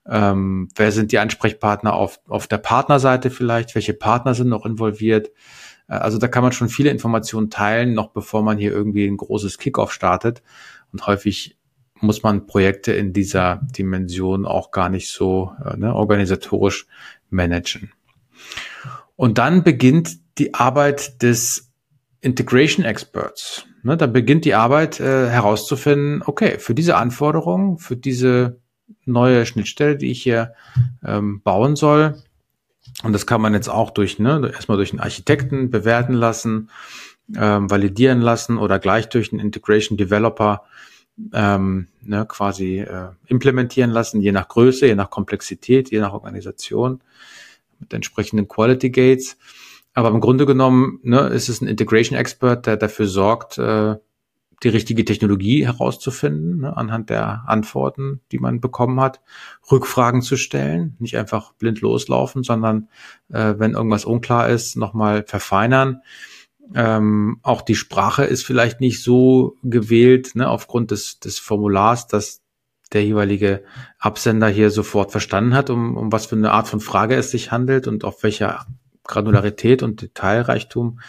ähm, 0.07 0.69
wer 0.77 0.93
sind 0.93 1.13
die 1.13 1.19
Ansprechpartner 1.19 1.95
auf, 1.95 2.21
auf 2.29 2.47
der 2.47 2.59
Partnerseite 2.59 3.31
vielleicht, 3.31 3.75
welche 3.75 3.95
Partner 3.95 4.35
sind 4.35 4.49
noch 4.49 4.67
involviert. 4.67 5.31
Äh, 5.89 5.95
also 5.95 6.19
da 6.19 6.29
kann 6.29 6.43
man 6.43 6.53
schon 6.53 6.69
viele 6.69 6.91
Informationen 6.91 7.51
teilen, 7.51 7.95
noch 7.95 8.11
bevor 8.11 8.43
man 8.43 8.59
hier 8.59 8.73
irgendwie 8.73 9.07
ein 9.07 9.17
großes 9.17 9.59
Kickoff 9.59 9.93
startet. 9.93 10.43
Und 10.93 11.07
häufig 11.07 11.57
muss 12.01 12.23
man 12.23 12.47
Projekte 12.47 12.93
in 12.93 13.13
dieser 13.13 13.61
Dimension 13.77 14.47
auch 14.47 14.71
gar 14.71 14.89
nicht 14.89 15.11
so 15.11 15.53
äh, 15.65 15.77
ne, 15.77 15.95
organisatorisch 15.95 16.87
managen. 17.31 17.93
Und 19.17 19.39
dann 19.39 19.63
beginnt 19.63 20.19
die 20.39 20.55
Arbeit 20.55 21.23
des 21.23 21.73
Integration 22.21 22.85
Experts. 22.85 23.67
Ne, 23.83 23.97
da 23.97 24.07
beginnt 24.07 24.45
die 24.45 24.55
Arbeit 24.55 24.99
äh, 24.99 25.29
herauszufinden, 25.29 26.23
okay, 26.25 26.59
für 26.59 26.75
diese 26.75 26.97
Anforderungen, 26.97 27.79
für 27.79 27.97
diese 27.97 28.61
neue 29.05 29.47
Schnittstelle, 29.47 29.97
die 29.97 30.11
ich 30.11 30.23
hier 30.23 30.55
ähm, 31.05 31.43
bauen 31.43 31.77
soll, 31.77 32.23
und 33.05 33.13
das 33.13 33.27
kann 33.27 33.41
man 33.41 33.55
jetzt 33.55 33.69
auch 33.69 33.91
durch, 33.91 34.19
ne, 34.19 34.51
erstmal 34.53 34.77
durch 34.77 34.93
einen 34.93 35.01
Architekten 35.01 35.71
bewerten 35.71 36.15
lassen, 36.15 36.71
ähm, 37.37 37.71
validieren 37.71 38.21
lassen 38.21 38.59
oder 38.59 38.79
gleich 38.79 39.09
durch 39.09 39.33
einen 39.33 39.41
Integration 39.41 39.97
Developer 39.97 40.65
ähm, 41.33 41.89
ne, 42.03 42.27
quasi 42.27 42.81
äh, 42.81 43.09
implementieren 43.27 43.91
lassen, 43.91 44.21
je 44.21 44.33
nach 44.33 44.49
Größe, 44.49 44.87
je 44.87 44.95
nach 44.95 45.11
Komplexität, 45.11 45.91
je 45.91 46.01
nach 46.01 46.13
Organisation, 46.13 47.01
mit 47.79 47.93
entsprechenden 47.93 48.49
Quality 48.49 48.91
Gates. 48.91 49.37
Aber 49.93 50.09
im 50.09 50.21
Grunde 50.21 50.47
genommen 50.47 50.99
ne, 51.03 51.29
ist 51.29 51.49
es 51.49 51.61
ein 51.61 51.69
Integration 51.69 52.19
Expert, 52.19 52.67
der 52.67 52.77
dafür 52.77 53.07
sorgt, 53.07 53.59
äh, 53.59 53.97
die 54.65 54.71
richtige 54.71 55.05
Technologie 55.05 55.67
herauszufinden, 55.67 56.63
ne, 56.63 56.77
anhand 56.77 57.11
der 57.11 57.45
Antworten, 57.47 58.21
die 58.33 58.39
man 58.39 58.61
bekommen 58.61 59.01
hat, 59.01 59.21
Rückfragen 59.71 60.23
zu 60.23 60.37
stellen, 60.37 60.97
nicht 60.99 61.17
einfach 61.17 61.53
blind 61.53 61.81
loslaufen, 61.81 62.43
sondern 62.43 62.89
äh, 63.31 63.55
wenn 63.59 63.75
irgendwas 63.75 64.05
unklar 64.05 64.49
ist, 64.49 64.77
nochmal 64.77 65.25
verfeinern. 65.27 66.01
Ähm, 66.75 67.39
auch 67.43 67.61
die 67.61 67.75
Sprache 67.75 68.25
ist 68.25 68.45
vielleicht 68.45 68.81
nicht 68.81 69.03
so 69.03 69.57
gewählt, 69.63 70.35
ne, 70.35 70.49
aufgrund 70.49 70.91
des, 70.91 71.21
des 71.21 71.39
Formulars, 71.39 72.07
dass 72.07 72.41
der 72.93 73.05
jeweilige 73.05 73.65
Absender 73.99 74.49
hier 74.49 74.71
sofort 74.71 75.11
verstanden 75.11 75.55
hat, 75.55 75.69
um, 75.69 75.97
um 75.97 76.13
was 76.13 76.27
für 76.27 76.37
eine 76.37 76.53
Art 76.53 76.69
von 76.69 76.81
Frage 76.81 77.17
es 77.17 77.31
sich 77.31 77.51
handelt 77.51 77.87
und 77.87 78.05
auf 78.05 78.23
welcher 78.23 78.67
Granularität 79.03 79.83
und 79.83 80.01
Detailreichtum 80.01 81.01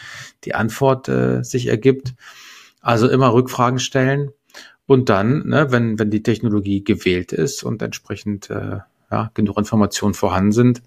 die 0.44 0.56
Antwort 0.56 1.08
äh, 1.08 1.44
sich 1.44 1.68
ergibt. 1.68 2.15
Also 2.86 3.10
immer 3.10 3.34
Rückfragen 3.34 3.80
stellen 3.80 4.32
und 4.86 5.10
dann, 5.10 5.48
ne, 5.48 5.71
wenn, 5.71 5.98
wenn 5.98 6.12
die 6.12 6.21
Technologie 6.21 6.84
gewählt 6.84 7.32
ist 7.32 7.63
und 7.63 7.82
entsprechend 7.82 8.52
äh, 8.52 8.78
ja, 9.10 9.32
genug 9.34 9.58
Informationen 9.58 10.13
vorhanden 10.13 10.52
sind, 10.52 10.84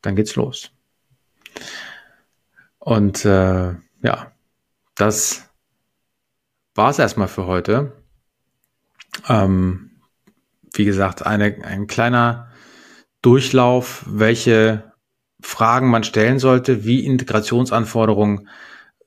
dann 0.00 0.16
geht's 0.16 0.34
los. 0.34 0.70
Und 2.78 3.26
äh, 3.26 3.74
ja, 4.00 4.32
das 4.94 5.50
war's 6.74 6.98
erstmal 6.98 7.28
für 7.28 7.44
heute. 7.44 7.92
Ähm, 9.28 9.90
wie 10.72 10.86
gesagt, 10.86 11.26
eine, 11.26 11.62
ein 11.66 11.86
kleiner 11.86 12.50
Durchlauf, 13.20 14.06
welche 14.08 14.94
Fragen 15.42 15.90
man 15.90 16.02
stellen 16.02 16.38
sollte, 16.38 16.86
wie 16.86 17.04
Integrationsanforderungen 17.04 18.48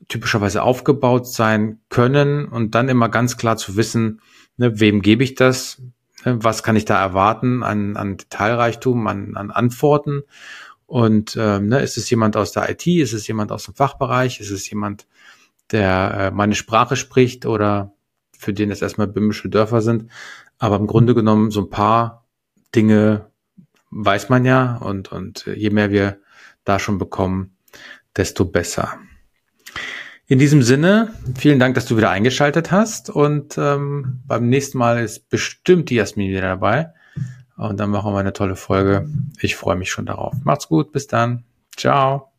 typischerweise 0.07 0.63
aufgebaut 0.63 1.27
sein 1.27 1.79
können 1.89 2.45
und 2.45 2.75
dann 2.75 2.89
immer 2.89 3.09
ganz 3.09 3.37
klar 3.37 3.57
zu 3.57 3.75
wissen, 3.75 4.21
ne, 4.57 4.79
wem 4.79 5.01
gebe 5.01 5.23
ich 5.23 5.35
das, 5.35 5.81
ne, 6.23 6.43
was 6.43 6.63
kann 6.63 6.75
ich 6.75 6.85
da 6.85 6.99
erwarten 6.99 7.63
an, 7.63 7.97
an 7.97 8.17
Detailreichtum, 8.17 9.07
an, 9.07 9.35
an 9.35 9.51
Antworten 9.51 10.23
und 10.85 11.35
ähm, 11.39 11.67
ne, 11.67 11.81
ist 11.81 11.97
es 11.97 12.09
jemand 12.09 12.37
aus 12.37 12.51
der 12.51 12.69
IT, 12.69 12.85
ist 12.87 13.13
es 13.13 13.27
jemand 13.27 13.51
aus 13.51 13.65
dem 13.65 13.73
Fachbereich, 13.73 14.39
ist 14.39 14.51
es 14.51 14.69
jemand, 14.69 15.07
der 15.71 16.13
äh, 16.13 16.31
meine 16.31 16.55
Sprache 16.55 16.95
spricht 16.95 17.45
oder 17.45 17.93
für 18.37 18.53
den 18.53 18.69
es 18.69 18.81
erstmal 18.81 19.07
bimmische 19.07 19.49
Dörfer 19.49 19.81
sind. 19.81 20.11
Aber 20.59 20.75
im 20.75 20.87
Grunde 20.87 21.15
genommen 21.15 21.51
so 21.51 21.61
ein 21.61 21.69
paar 21.69 22.25
Dinge 22.75 23.31
weiß 23.89 24.29
man 24.29 24.45
ja 24.45 24.75
und, 24.77 25.11
und 25.11 25.47
je 25.55 25.69
mehr 25.69 25.89
wir 25.89 26.19
da 26.63 26.79
schon 26.79 26.97
bekommen, 26.97 27.55
desto 28.15 28.45
besser. 28.45 28.99
In 30.27 30.39
diesem 30.39 30.63
Sinne, 30.63 31.13
vielen 31.37 31.59
Dank, 31.59 31.75
dass 31.75 31.85
du 31.85 31.97
wieder 31.97 32.09
eingeschaltet 32.09 32.71
hast 32.71 33.11
und 33.11 33.59
ähm, 33.59 34.21
beim 34.25 34.49
nächsten 34.49 34.79
Mal 34.79 35.03
ist 35.03 35.29
bestimmt 35.29 35.91
die 35.91 35.95
Jasmin 35.95 36.31
wieder 36.31 36.41
dabei 36.41 36.93
und 37.57 37.79
dann 37.79 37.91
machen 37.91 38.11
wir 38.11 38.19
eine 38.19 38.33
tolle 38.33 38.55
Folge. 38.55 39.07
Ich 39.39 39.55
freue 39.55 39.75
mich 39.75 39.91
schon 39.91 40.07
darauf. 40.07 40.33
Macht's 40.43 40.67
gut, 40.67 40.91
bis 40.91 41.05
dann. 41.05 41.43
Ciao. 41.77 42.34